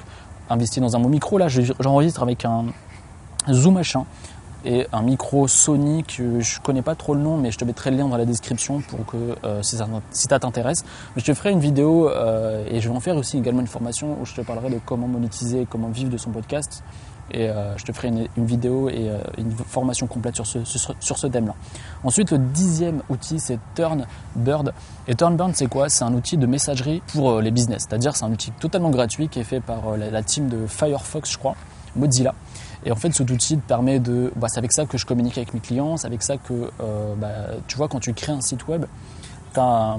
investis 0.49 0.81
dans 0.81 0.95
un 0.95 0.99
bon 0.99 1.09
micro, 1.09 1.37
là 1.37 1.47
j'enregistre 1.47 2.23
avec 2.23 2.43
un, 2.43 2.65
Zoom 3.51 3.75
machin 3.75 4.05
et 4.65 4.87
un 4.91 5.01
micro 5.01 5.47
Sony 5.47 6.03
que 6.03 6.39
je 6.39 6.59
connais 6.59 6.81
pas 6.81 6.95
trop 6.95 7.13
le 7.13 7.21
nom 7.21 7.37
mais 7.37 7.51
je 7.51 7.57
te 7.57 7.65
mettrai 7.65 7.91
le 7.91 7.97
lien 7.97 8.07
dans 8.07 8.17
la 8.17 8.25
description 8.25 8.81
pour 8.81 9.05
que 9.05 9.17
euh, 9.43 9.61
si, 9.61 9.77
ça, 9.77 10.39
t'intéresse. 10.39 10.83
Je 11.15 11.23
te 11.23 11.33
ferai 11.33 11.51
une 11.51 11.59
vidéo 11.59 12.09
euh, 12.09 12.65
et 12.69 12.81
je 12.81 12.89
vais 12.89 12.95
en 12.95 12.99
faire 12.99 13.15
aussi 13.15 13.37
également 13.37 13.61
une 13.61 13.67
formation 13.67 14.17
où 14.19 14.25
je 14.25 14.33
te 14.33 14.41
parlerai 14.41 14.69
de 14.69 14.79
comment 14.83 15.07
monétiser 15.07 15.67
comment 15.69 15.89
vivre 15.89 16.09
de 16.09 16.17
son 16.17 16.31
podcast. 16.31 16.83
Et 17.29 17.49
euh, 17.49 17.75
je 17.77 17.83
te 17.83 17.91
ferai 17.91 18.07
une, 18.07 18.45
vidéo 18.45 18.89
et 18.89 19.09
une 19.37 19.51
formation 19.51 20.07
complète 20.07 20.35
sur 20.35 20.47
ce, 20.47 20.63
sur, 20.63 21.17
ce 21.17 21.27
thème 21.27 21.47
là 21.47 21.55
ensuite 22.05 22.31
le 22.31 22.37
dixième 22.37 23.01
outil 23.09 23.41
c'est 23.41 23.59
Turnbird 23.75 24.71
et 25.09 25.15
Turnbird 25.15 25.51
c'est 25.53 25.67
quoi? 25.67 25.89
C'est 25.89 26.05
un 26.05 26.13
outil 26.13 26.37
de 26.37 26.45
messagerie 26.45 27.01
pour 27.11 27.41
les 27.41 27.51
business. 27.51 27.85
C'est 27.89 27.95
à 27.95 27.97
dire 27.97 28.15
c'est 28.15 28.23
un 28.23 28.31
outil 28.31 28.51
totalement 28.51 28.91
gratuit 28.91 29.27
qui 29.27 29.39
est 29.39 29.43
fait 29.43 29.59
par 29.59 29.97
la 29.97 30.23
team 30.23 30.47
de 30.47 30.67
Firefox 30.67 31.29
je 31.29 31.37
crois 31.37 31.55
Mozilla 31.97 32.33
et 32.85 32.91
en 32.91 32.95
fait, 32.95 33.13
cet 33.13 33.29
outil 33.29 33.57
te 33.57 33.67
permet 33.67 33.99
de. 33.99 34.31
Bah, 34.35 34.47
c'est 34.49 34.59
avec 34.59 34.71
ça 34.71 34.85
que 34.85 34.97
je 34.97 35.05
communique 35.05 35.37
avec 35.37 35.53
mes 35.53 35.59
clients, 35.59 35.97
c'est 35.97 36.07
avec 36.07 36.23
ça 36.23 36.37
que, 36.37 36.53
euh, 36.53 37.15
bah, 37.17 37.27
tu 37.67 37.77
vois, 37.77 37.87
quand 37.87 37.99
tu 37.99 38.13
crées 38.13 38.31
un 38.31 38.41
site 38.41 38.67
web, 38.67 38.85
bah, 39.55 39.97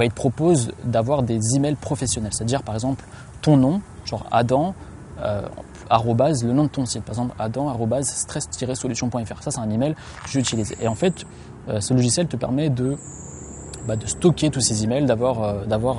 il 0.00 0.08
te 0.08 0.14
propose 0.14 0.72
d'avoir 0.84 1.22
des 1.22 1.56
emails 1.56 1.74
professionnels. 1.74 2.32
C'est-à-dire, 2.32 2.62
par 2.62 2.74
exemple, 2.74 3.04
ton 3.42 3.56
nom, 3.56 3.80
genre 4.04 4.24
Adam, 4.30 4.74
euh, 5.20 5.42
le 5.90 6.52
nom 6.52 6.64
de 6.64 6.68
ton 6.68 6.86
site. 6.86 7.02
Par 7.02 7.12
exemple, 7.12 7.34
adam, 7.38 7.76
stress-solution.fr. 8.02 9.42
Ça, 9.42 9.50
c'est 9.50 9.60
un 9.60 9.70
email 9.70 9.94
que 10.24 10.30
j'utilise. 10.30 10.74
Et 10.80 10.88
en 10.88 10.94
fait, 10.94 11.26
euh, 11.68 11.80
ce 11.80 11.92
logiciel 11.92 12.26
te 12.26 12.36
permet 12.36 12.70
de, 12.70 12.96
de 13.88 14.06
stocker 14.06 14.50
tous 14.50 14.60
ces 14.60 14.84
emails, 14.84 15.04
d'avoir, 15.04 15.66
d'avoir, 15.66 15.96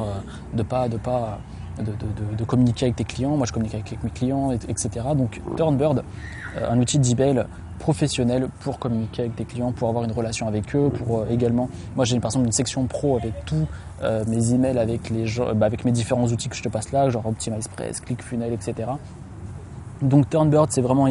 de 0.53 0.63
pas, 0.63 0.87
de 0.89 0.97
pas 0.97 1.39
de, 1.83 2.43
communiquer 2.43 2.85
avec 2.85 2.95
tes 2.95 3.03
clients. 3.03 3.35
Moi, 3.35 3.45
je 3.45 3.53
communique 3.53 3.75
avec 3.75 4.03
mes 4.03 4.09
clients, 4.09 4.51
etc. 4.51 4.89
Donc, 5.15 5.41
Turnbird, 5.57 6.03
euh, 6.57 6.69
un 6.69 6.79
outil 6.79 6.99
d'email 6.99 7.45
professionnel 7.79 8.47
pour 8.61 8.79
communiquer 8.79 9.23
avec 9.23 9.35
tes 9.35 9.45
clients, 9.45 9.71
pour 9.71 9.89
avoir 9.89 10.05
une 10.05 10.11
relation 10.11 10.47
avec 10.47 10.75
eux, 10.75 10.89
pour 10.89 11.19
euh, 11.19 11.25
également. 11.29 11.69
Moi, 11.95 12.05
j'ai 12.05 12.19
par 12.19 12.29
exemple 12.29 12.45
une 12.45 12.51
section 12.51 12.85
pro 12.85 13.17
avec 13.17 13.33
tous 13.45 13.67
euh, 14.01 14.23
mes 14.27 14.53
emails 14.53 14.77
avec 14.77 15.09
les 15.09 15.25
bah, 15.55 15.65
avec 15.65 15.85
mes 15.85 15.91
différents 15.91 16.27
outils 16.27 16.49
que 16.49 16.55
je 16.55 16.63
te 16.63 16.69
passe 16.69 16.91
là, 16.91 17.09
genre 17.09 17.25
OptimizePress, 17.25 18.01
ClickFunnels, 18.01 18.53
etc. 18.53 18.89
Donc, 20.01 20.29
Turnbird, 20.29 20.71
c'est 20.71 20.81
vraiment 20.81 21.07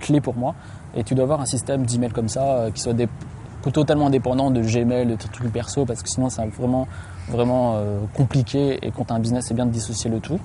clé 0.00 0.20
pour 0.20 0.36
moi. 0.36 0.54
Et 0.96 1.02
tu 1.02 1.14
dois 1.14 1.24
avoir 1.24 1.40
un 1.40 1.46
système 1.46 1.84
d'email 1.84 2.10
comme 2.10 2.28
ça 2.28 2.66
qui 2.72 2.80
soit 2.80 2.92
totalement 3.72 4.06
indépendant 4.06 4.50
de 4.50 4.60
Gmail, 4.60 5.06
de 5.06 5.16
trucs 5.16 5.52
perso, 5.52 5.84
parce 5.84 6.02
que 6.02 6.08
sinon, 6.08 6.30
ça 6.30 6.44
vraiment 6.46 6.86
vraiment 7.28 7.74
euh, 7.76 8.00
compliqué 8.14 8.78
et 8.82 8.90
quand 8.90 9.04
tu 9.04 9.12
as 9.12 9.16
un 9.16 9.20
business, 9.20 9.46
c'est 9.48 9.54
bien 9.54 9.66
de 9.66 9.70
dissocier 9.70 10.10
le 10.10 10.20
tout. 10.20 10.38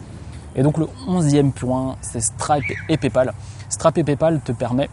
Et 0.56 0.64
donc 0.64 0.78
le 0.78 0.88
onzième 1.08 1.52
point, 1.52 1.98
c'est 2.02 2.22
Stripe 2.22 2.66
et 2.88 2.98
PayPal. 2.98 3.34
Stripe 3.70 3.98
et 3.98 4.04
PayPal 4.04 4.40
te 4.44 4.52
permet, 4.52 4.90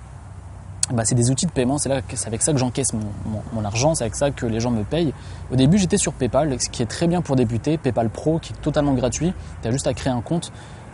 bah, 0.93 1.05
c'est 1.05 1.15
des 1.15 1.31
outils 1.31 1.47
de 1.47 1.51
paiement, 1.51 1.79
c'est, 1.79 1.91
c'est 2.15 2.27
avec 2.27 2.43
ça 2.43 2.53
que 2.53 2.59
j'encaisse 2.59 2.93
mon, 2.93 3.65
argent, 3.65 3.95
c'est 3.95 4.05
avec 4.05 4.15
ça 4.15 4.31
que 4.31 4.47
les 4.47 4.61
gens 4.61 4.71
me 4.71 4.85
payent. 4.85 5.13
Au 5.51 5.57
début, 5.57 5.79
j'étais 5.79 5.97
sur 5.97 6.13
PayPal, 6.13 6.61
ce 6.61 6.69
qui 6.69 6.83
est 6.83 6.87
très 6.87 7.07
bien 7.07 7.23
pour 7.23 7.37
débuter, 7.37 7.79
PayPal 7.79 8.11
Pro, 8.11 8.39
qui 8.39 8.53
est 8.53 8.57
totalement 8.57 8.95
gratuit, 8.95 9.33
tu 9.63 9.69
as 9.69 9.71
juste 9.71 9.87
à 9.87 9.95
créer 9.95 10.13
un 10.13 10.21
compte. 10.21 10.53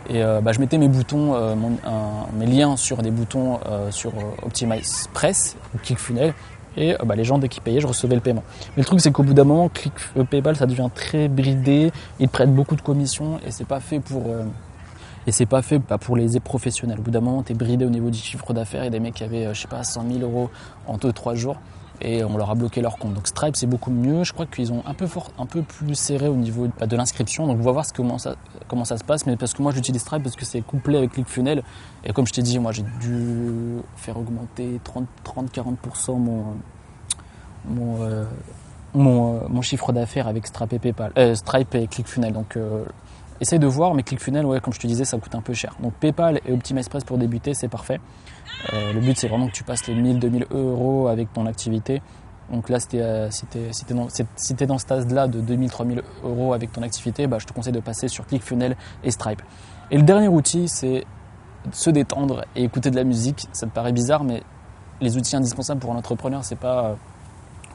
Et 0.09 0.21
euh, 0.21 0.41
bah, 0.41 0.51
je 0.51 0.59
mettais 0.59 0.77
mes 0.77 0.89
boutons, 0.89 1.33
euh, 1.33 1.55
mes 2.33 2.45
liens 2.45 2.75
sur 2.75 3.01
des 3.01 3.11
boutons 3.11 3.59
sur 3.89 4.11
Optimize 4.43 5.09
Press 5.13 5.55
ou 5.73 5.77
ClickFunnels 5.77 6.33
et 6.77 6.93
euh, 6.93 6.97
bah, 7.05 7.15
les 7.15 7.23
gens, 7.23 7.37
dès 7.37 7.49
qu'ils 7.49 7.61
payaient, 7.61 7.81
je 7.81 7.87
recevais 7.87 8.15
le 8.15 8.21
paiement. 8.21 8.43
Mais 8.75 8.81
le 8.81 8.85
truc, 8.85 9.01
c'est 9.01 9.11
qu'au 9.11 9.23
bout 9.23 9.33
d'un 9.33 9.43
moment, 9.43 9.69
Click, 9.69 9.93
euh, 10.17 10.23
PayPal, 10.23 10.55
ça 10.55 10.65
devient 10.65 10.89
très 10.93 11.27
bridé. 11.27 11.91
Ils 12.19 12.29
prêtent 12.29 12.53
beaucoup 12.53 12.75
de 12.75 12.81
commissions 12.81 13.39
et 13.45 13.51
c'est 13.51 13.67
pas 13.67 13.79
fait 13.79 13.99
pour. 13.99 14.27
Euh, 14.27 14.43
et 15.25 15.31
c'est 15.31 15.45
pas 15.45 15.61
fait 15.61 15.79
bah, 15.79 15.97
pour 15.97 16.17
les 16.17 16.39
professionnels. 16.39 16.99
Au 16.99 17.01
bout 17.01 17.11
d'un 17.11 17.21
moment, 17.21 17.43
tu 17.43 17.53
es 17.53 17.55
bridé 17.55 17.85
au 17.85 17.89
niveau 17.89 18.09
du 18.09 18.17
chiffre 18.17 18.53
d'affaires. 18.53 18.81
Il 18.81 18.85
y 18.85 18.87
a 18.87 18.91
des 18.91 18.99
mecs 18.99 19.13
qui 19.13 19.23
avaient, 19.23 19.53
je 19.53 19.61
sais 19.61 19.69
pas, 19.69 19.83
100 19.83 20.05
000 20.11 20.19
euros 20.19 20.49
en 20.85 20.97
2-3 20.97 21.35
jours 21.35 21.57
et 22.01 22.23
on 22.23 22.37
leur 22.37 22.49
a 22.49 22.55
bloqué 22.55 22.81
leur 22.81 22.97
compte. 22.97 23.13
Donc 23.13 23.27
Stripe 23.27 23.55
c'est 23.55 23.67
beaucoup 23.67 23.91
mieux. 23.91 24.23
Je 24.23 24.33
crois 24.33 24.45
qu'ils 24.45 24.71
ont 24.71 24.83
un 24.85 24.93
peu 24.93 25.07
fort, 25.07 25.31
un 25.37 25.45
peu 25.45 25.61
plus 25.61 25.95
serré 25.95 26.27
au 26.27 26.35
niveau 26.35 26.67
bah, 26.79 26.87
de 26.87 26.95
l'inscription. 26.95 27.47
Donc 27.47 27.57
on 27.59 27.63
va 27.63 27.71
voir 27.71 27.85
comment 27.95 28.17
ça, 28.17 28.35
comment 28.67 28.85
ça 28.85 28.97
se 28.97 29.03
passe. 29.03 29.25
Mais 29.25 29.35
parce 29.37 29.53
que 29.53 29.61
moi 29.61 29.71
j'utilise 29.71 30.01
Stripe 30.01 30.23
parce 30.23 30.35
que 30.35 30.45
c'est 30.45 30.61
couplé 30.61 30.97
avec 30.97 31.11
ClickFunnels 31.11 31.63
et 32.03 32.13
comme 32.13 32.27
je 32.27 32.33
t'ai 32.33 32.41
dit, 32.41 32.59
moi 32.59 32.71
j'ai 32.71 32.83
dû 33.01 33.77
faire 33.95 34.17
augmenter 34.17 34.79
30-40% 35.25 36.17
mon 36.17 36.43
mon, 37.65 38.01
euh, 38.01 38.25
mon, 38.93 39.35
euh, 39.35 39.39
mon, 39.49 39.61
chiffre 39.61 39.93
d'affaires 39.93 40.27
avec 40.27 40.47
Stripe 40.47 40.73
et 40.73 40.79
PayPal, 40.79 41.11
euh, 41.17 41.35
Stripe 41.35 41.75
et 41.75 41.87
ClickFunnels. 41.87 42.33
Donc 42.33 42.57
essaye 43.41 43.59
de 43.59 43.67
voir, 43.67 43.93
mais 43.93 44.03
ClickFunnels, 44.03 44.45
ouais, 44.45 44.59
comme 44.59 44.73
je 44.73 44.79
te 44.79 44.87
disais, 44.87 45.05
ça 45.05 45.17
coûte 45.17 45.35
un 45.35 45.41
peu 45.41 45.53
cher. 45.53 45.75
Donc 45.81 45.93
PayPal 45.93 46.39
et 46.45 46.51
OptimizePress 46.51 47.03
pour 47.03 47.17
débuter, 47.17 47.53
c'est 47.53 47.67
parfait. 47.67 47.99
le 48.71 48.99
but, 48.99 49.17
c'est 49.17 49.27
vraiment 49.27 49.47
que 49.47 49.53
tu 49.53 49.63
passes 49.63 49.87
les 49.87 49.95
1000, 49.95 50.19
2000 50.19 50.45
euros 50.51 51.07
avec 51.07 51.31
ton 51.33 51.45
activité. 51.45 52.01
Donc 52.51 52.69
là, 52.69 52.79
si 52.79 52.87
tu 52.87 52.97
es, 52.97 53.29
dans, 53.93 54.09
si 54.09 54.25
ce 54.35 54.77
stade-là 54.77 55.27
de 55.27 55.41
2000, 55.41 55.69
3000 55.69 56.03
euros 56.23 56.53
avec 56.53 56.71
ton 56.71 56.81
activité, 56.81 57.27
bah, 57.27 57.37
je 57.39 57.45
te 57.45 57.53
conseille 57.53 57.73
de 57.73 57.79
passer 57.79 58.07
sur 58.07 58.27
ClickFunnels 58.27 58.75
et 59.03 59.11
Stripe. 59.11 59.41
Et 59.91 59.97
le 59.97 60.03
dernier 60.03 60.27
outil, 60.27 60.67
c'est 60.67 61.05
se 61.71 61.89
détendre 61.89 62.45
et 62.55 62.63
écouter 62.63 62.91
de 62.91 62.95
la 62.95 63.03
musique. 63.03 63.47
Ça 63.53 63.65
te 63.65 63.71
paraît 63.71 63.93
bizarre, 63.93 64.23
mais 64.23 64.43
les 65.01 65.17
outils 65.17 65.35
indispensables 65.35 65.79
pour 65.79 65.93
un 65.93 65.97
entrepreneur, 65.97 66.43
c'est 66.43 66.57
pas 66.57 66.95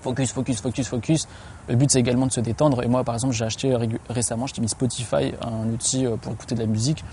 focus, 0.03 0.33
focus, 0.33 0.61
focus, 0.61 0.89
focus. 0.89 1.29
Le 1.69 1.77
but, 1.77 1.91
c'est 1.91 2.01
également 2.01 2.27
de 2.27 2.33
se 2.33 2.41
détendre. 2.41 2.83
Et 2.83 2.89
moi, 2.89 3.05
par 3.05 3.15
exemple, 3.15 3.35
j'ai 3.35 3.45
acheté 3.45 3.77
récemment, 4.09 4.47
je 4.47 4.55
t'ai 4.55 4.63
mis 4.63 4.69
Spotify, 4.69 5.35
un 5.43 5.69
outil 5.69 6.07
euh, 6.07 6.17
pour 6.17 6.33
écouter 6.33 6.55
de 6.55 6.61
la 6.61 6.67
musique, 6.67 7.05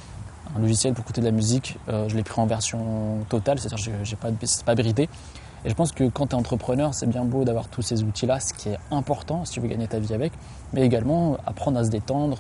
un 0.56 0.62
logiciel 0.62 0.94
pour 0.94 1.04
écouter 1.04 1.20
de 1.20 1.26
la 1.26 1.32
musique. 1.32 1.78
Euh, 1.90 2.08
je 2.08 2.16
l'ai 2.16 2.24
pris 2.24 2.40
en 2.40 2.46
version 2.46 3.20
totale, 3.28 3.60
c'est-à-dire 3.60 3.86
que 3.86 4.04
j'ai 4.04 4.16
pas, 4.16 4.30
pas 4.66 4.76
bridé. 4.76 5.10
Et 5.66 5.70
je 5.70 5.74
pense 5.74 5.92
que 5.92 6.06
quand 6.06 6.28
tu 6.28 6.36
es 6.36 6.40
entrepreneur, 6.40 6.94
c'est 6.94 7.08
bien 7.08 7.26
beau 7.26 7.44
d'avoir 7.44 7.68
tous 7.68 7.82
ces 7.82 8.04
outils-là, 8.04 8.40
ce 8.40 8.54
qui 8.54 8.70
est 8.70 8.78
important 8.92 9.44
si 9.46 9.54
tu 9.54 9.60
veux 9.60 9.68
gagner 9.68 9.88
ta 9.88 10.00
vie 10.00 10.14
avec, 10.14 10.32
mais 10.74 10.84
également 10.84 11.38
apprendre 11.46 11.80
à 11.80 11.84
se 11.84 11.90
détendre, 11.90 12.38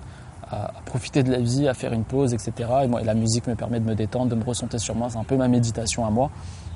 à, 0.51 0.71
profiter 0.85 1.23
de 1.23 1.31
la 1.31 1.39
vie, 1.39 1.67
à 1.67 1.73
faire 1.73 1.93
une 1.93 2.03
pause, 2.03 2.33
etc. 2.33 2.53
Et 2.83 2.87
moi, 2.87 3.01
la 3.01 3.13
musique 3.13 3.47
me 3.47 3.55
permet 3.55 3.79
de 3.79 3.85
me 3.85 3.95
détendre, 3.95 4.29
de 4.29 4.35
me 4.35 4.43
ressentir 4.43 4.79
sur 4.79 4.95
moi. 4.95 5.09
C'est 5.09 5.17
un 5.17 5.23
peu 5.23 5.37
ma 5.37 5.47
méditation 5.47 6.05
à 6.05 6.09
moi. 6.09 6.29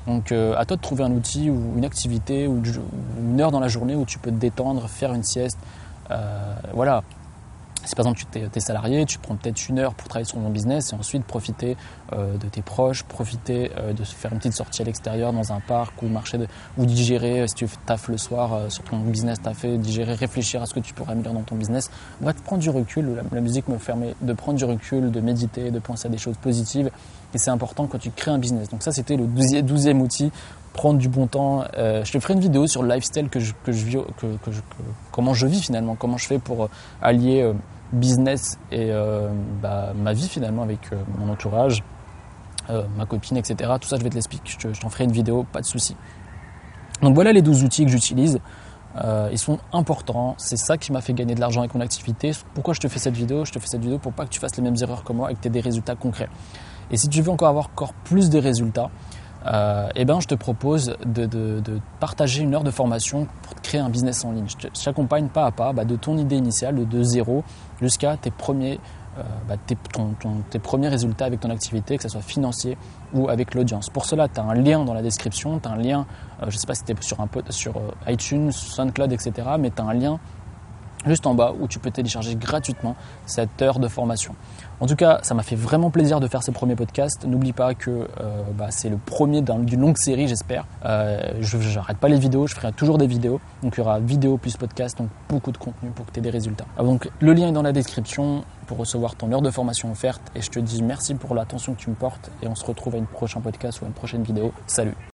Donc 0.07 0.31
euh, 0.31 0.55
à 0.57 0.65
toi 0.65 0.77
de 0.77 0.81
trouver 0.81 1.03
un 1.03 1.11
outil 1.11 1.49
ou 1.49 1.73
une 1.77 1.85
activité 1.85 2.47
ou 2.47 2.61
une 3.19 3.41
heure 3.41 3.51
dans 3.51 3.59
la 3.59 3.67
journée 3.67 3.95
où 3.95 4.05
tu 4.05 4.17
peux 4.17 4.31
te 4.31 4.37
détendre, 4.37 4.87
faire 4.89 5.13
une 5.13 5.23
sieste. 5.23 5.59
Euh, 6.09 6.55
voilà, 6.73 7.03
si 7.85 7.95
par 7.95 8.07
exemple 8.07 8.23
tu 8.31 8.39
es, 8.39 8.59
salarié, 8.59 9.05
tu 9.05 9.19
prends 9.19 9.35
peut-être 9.35 9.67
une 9.69 9.79
heure 9.79 9.93
pour 9.93 10.07
travailler 10.07 10.27
sur 10.27 10.37
ton 10.37 10.49
business 10.49 10.93
et 10.93 10.95
ensuite 10.95 11.23
profiter 11.25 11.75
euh, 12.13 12.37
de 12.37 12.47
tes 12.47 12.61
proches, 12.61 13.03
profiter 13.03 13.71
euh, 13.77 13.93
de 13.93 14.03
faire 14.03 14.31
une 14.31 14.39
petite 14.39 14.53
sortie 14.53 14.81
à 14.81 14.85
l'extérieur 14.85 15.33
dans 15.33 15.51
un 15.51 15.59
parc 15.59 16.01
ou 16.01 16.07
marcher 16.07 16.39
ou 16.77 16.85
digérer 16.85 17.47
si 17.47 17.55
tu 17.55 17.67
taffes 17.85 18.07
le 18.07 18.17
soir 18.17 18.71
sur 18.71 18.83
ton 18.83 18.99
business 18.99 19.39
fait, 19.53 19.77
digérer, 19.77 20.13
réfléchir 20.13 20.61
à 20.61 20.65
ce 20.65 20.73
que 20.73 20.79
tu 20.79 20.93
pourrais 20.93 21.13
améliorer 21.13 21.35
dans 21.35 21.43
ton 21.43 21.55
business. 21.55 21.89
Bref, 22.21 22.35
prendre 22.43 22.61
du 22.61 22.69
recul. 22.69 23.21
La, 23.31 23.41
musique 23.41 23.67
me 23.67 23.77
permet 23.77 24.15
de 24.21 24.33
prendre 24.33 24.57
du 24.57 24.65
recul, 24.65 25.11
de 25.11 25.21
méditer, 25.21 25.71
de 25.71 25.79
penser 25.79 26.07
à 26.07 26.09
des 26.11 26.17
choses 26.17 26.37
positives 26.37 26.89
et 27.33 27.37
c'est 27.37 27.51
important 27.51 27.87
quand 27.87 27.99
tu 27.99 28.11
crées 28.11 28.31
un 28.31 28.39
business. 28.39 28.69
Donc 28.69 28.83
ça 28.83 28.91
c'était 28.91 29.17
le 29.17 29.25
douzième 29.61 30.01
outil 30.01 30.31
prendre 30.73 30.99
du 30.99 31.09
bon 31.09 31.27
temps. 31.27 31.63
Euh, 31.77 32.05
je 32.05 32.11
te 32.11 32.19
ferai 32.19 32.35
une 32.35 32.39
vidéo 32.39 32.67
sur 32.67 32.83
le 32.83 32.93
lifestyle 32.93 33.29
que 33.29 33.39
je, 33.39 33.53
que 33.63 33.71
je 33.71 33.85
vis, 33.85 33.97
que, 34.17 34.27
comment 35.11 35.33
je 35.33 35.47
vis 35.47 35.61
finalement, 35.61 35.95
comment 35.95 36.17
je 36.17 36.27
fais 36.27 36.39
pour 36.39 36.69
allier 37.01 37.51
business 37.93 38.57
et 38.71 38.91
euh, 38.91 39.29
bah, 39.61 39.93
ma 39.95 40.13
vie 40.13 40.27
finalement 40.27 40.63
avec 40.63 40.79
euh, 40.91 40.97
mon 41.17 41.31
entourage, 41.31 41.83
euh, 42.69 42.83
ma 42.97 43.05
copine, 43.05 43.37
etc. 43.37 43.71
Tout 43.79 43.87
ça, 43.87 43.97
je 43.97 44.03
vais 44.03 44.09
te 44.09 44.15
l'expliquer. 44.15 44.51
Je 44.59 44.79
t'en 44.79 44.89
ferai 44.89 45.05
une 45.05 45.11
vidéo, 45.11 45.45
pas 45.51 45.61
de 45.61 45.65
souci. 45.65 45.95
Donc 47.01 47.15
voilà 47.15 47.31
les 47.31 47.41
12 47.41 47.63
outils 47.63 47.85
que 47.85 47.91
j'utilise. 47.91 48.39
Euh, 49.03 49.29
ils 49.31 49.39
sont 49.39 49.59
importants. 49.71 50.35
C'est 50.37 50.57
ça 50.57 50.77
qui 50.77 50.91
m'a 50.91 51.01
fait 51.01 51.13
gagner 51.13 51.35
de 51.35 51.39
l'argent 51.39 51.61
avec 51.61 51.73
mon 51.73 51.81
activité. 51.81 52.31
Pourquoi 52.53 52.73
je 52.73 52.79
te 52.79 52.87
fais 52.87 52.99
cette 52.99 53.15
vidéo? 53.15 53.45
Je 53.45 53.51
te 53.51 53.59
fais 53.59 53.67
cette 53.67 53.81
vidéo 53.81 53.97
pour 53.97 54.13
pas 54.13 54.25
que 54.25 54.29
tu 54.29 54.39
fasses 54.39 54.55
les 54.57 54.63
mêmes 54.63 54.75
erreurs 54.81 55.03
que 55.03 55.13
moi 55.13 55.31
et 55.31 55.35
que 55.35 55.41
tu 55.41 55.47
aies 55.47 55.51
des 55.51 55.61
résultats 55.61 55.95
concrets. 55.95 56.29
Et 56.91 56.97
si 56.97 57.09
tu 57.09 57.21
veux 57.21 57.31
encore 57.31 57.49
avoir 57.49 57.65
encore 57.65 57.93
plus 57.93 58.29
de 58.29 58.39
résultats, 58.39 58.89
euh, 59.45 59.87
eh 59.95 60.05
ben, 60.05 60.19
je 60.19 60.27
te 60.27 60.35
propose 60.35 60.97
de, 61.05 61.29
partager 61.99 62.43
une 62.43 62.53
heure 62.55 62.63
de 62.63 62.71
formation 62.71 63.27
pour 63.41 63.55
créer 63.61 63.79
un 63.79 63.89
business 63.89 64.25
en 64.25 64.31
ligne. 64.31 64.47
Je 64.49 64.83
t'accompagne 64.83 65.27
pas 65.27 65.45
à 65.45 65.51
pas 65.51 65.71
bah, 65.73 65.85
de 65.85 65.95
ton 65.95 66.17
idée 66.17 66.35
initiale, 66.35 66.87
de, 66.87 67.03
zéro 67.03 67.43
jusqu'à 67.81 68.17
tes 68.17 68.31
premiers, 68.31 68.79
euh, 69.17 69.21
bah, 69.47 69.55
tes, 69.65 70.59
premiers 70.59 70.89
résultats 70.89 71.25
avec 71.25 71.39
ton 71.39 71.49
activité, 71.49 71.95
que 71.95 72.03
ce 72.03 72.09
soit 72.09 72.21
financier 72.21 72.77
ou 73.13 73.29
avec 73.29 73.55
l'audience. 73.55 73.89
Pour 73.89 74.05
cela, 74.05 74.27
tu 74.27 74.39
as 74.39 74.43
un 74.43 74.55
lien 74.55 74.83
dans 74.83 74.93
la 74.93 75.01
description, 75.01 75.59
tu 75.59 75.69
as 75.69 75.71
un 75.71 75.77
lien, 75.77 76.05
euh, 76.41 76.45
je 76.49 76.55
ne 76.55 76.59
sais 76.59 76.67
pas 76.67 76.75
si 76.75 76.83
tu 76.83 76.91
es 76.91 76.95
sur, 76.99 77.21
un, 77.21 77.29
sur 77.49 77.73
iTunes, 78.07 78.51
SoundCloud, 78.51 79.13
etc., 79.13 79.31
mais 79.57 79.71
tu 79.71 79.81
as 79.81 79.85
un 79.85 79.93
lien 79.93 80.19
juste 81.05 81.25
en 81.27 81.33
bas 81.33 81.53
où 81.59 81.67
tu 81.67 81.79
peux 81.79 81.91
télécharger 81.91 82.35
gratuitement 82.35 82.95
cette 83.25 83.61
heure 83.61 83.79
de 83.79 83.87
formation. 83.87 84.35
En 84.81 84.87
tout 84.87 84.95
cas, 84.95 85.19
ça 85.23 85.33
m'a 85.33 85.43
fait 85.43 85.55
vraiment 85.55 85.89
plaisir 85.89 86.19
de 86.19 86.27
faire 86.27 86.41
ces 86.41 86.53
premiers 86.53 86.75
podcasts. 86.75 87.25
N'oublie 87.25 87.51
pas 87.51 87.73
que 87.73 87.89
euh, 87.89 88.43
bah, 88.57 88.67
c'est 88.69 88.89
le 88.89 88.97
premier 88.97 89.41
d'une 89.41 89.81
longue 89.81 89.97
série, 89.97 90.27
j'espère. 90.27 90.65
Euh, 90.85 91.33
je 91.41 91.57
n'arrête 91.75 91.97
pas 91.97 92.07
les 92.07 92.17
vidéos, 92.17 92.47
je 92.47 92.55
ferai 92.55 92.71
toujours 92.71 92.97
des 92.97 93.07
vidéos. 93.07 93.41
Donc 93.61 93.75
il 93.75 93.79
y 93.79 93.81
aura 93.81 93.99
vidéo 93.99 94.37
plus 94.37 94.55
podcast, 94.55 94.97
donc 94.97 95.09
beaucoup 95.27 95.51
de 95.51 95.57
contenu 95.57 95.89
pour 95.89 96.05
que 96.05 96.11
tu 96.11 96.19
aies 96.19 96.23
des 96.23 96.29
résultats. 96.29 96.65
Ah, 96.77 96.83
donc 96.83 97.09
le 97.19 97.33
lien 97.33 97.49
est 97.49 97.53
dans 97.53 97.61
la 97.61 97.73
description 97.73 98.43
pour 98.67 98.77
recevoir 98.77 99.15
ton 99.15 99.31
heure 99.33 99.41
de 99.41 99.51
formation 99.51 99.91
offerte. 99.91 100.21
Et 100.35 100.41
je 100.41 100.49
te 100.49 100.59
dis 100.59 100.81
merci 100.81 101.15
pour 101.15 101.35
l'attention 101.35 101.73
que 101.73 101.79
tu 101.79 101.89
me 101.89 101.95
portes. 101.95 102.31
Et 102.41 102.47
on 102.47 102.55
se 102.55 102.65
retrouve 102.65 102.95
à 102.95 102.97
une 102.97 103.07
prochaine 103.07 103.41
podcast 103.41 103.81
ou 103.81 103.85
à 103.85 103.87
une 103.87 103.93
prochaine 103.93 104.23
vidéo. 104.23 104.53
Salut 104.65 104.95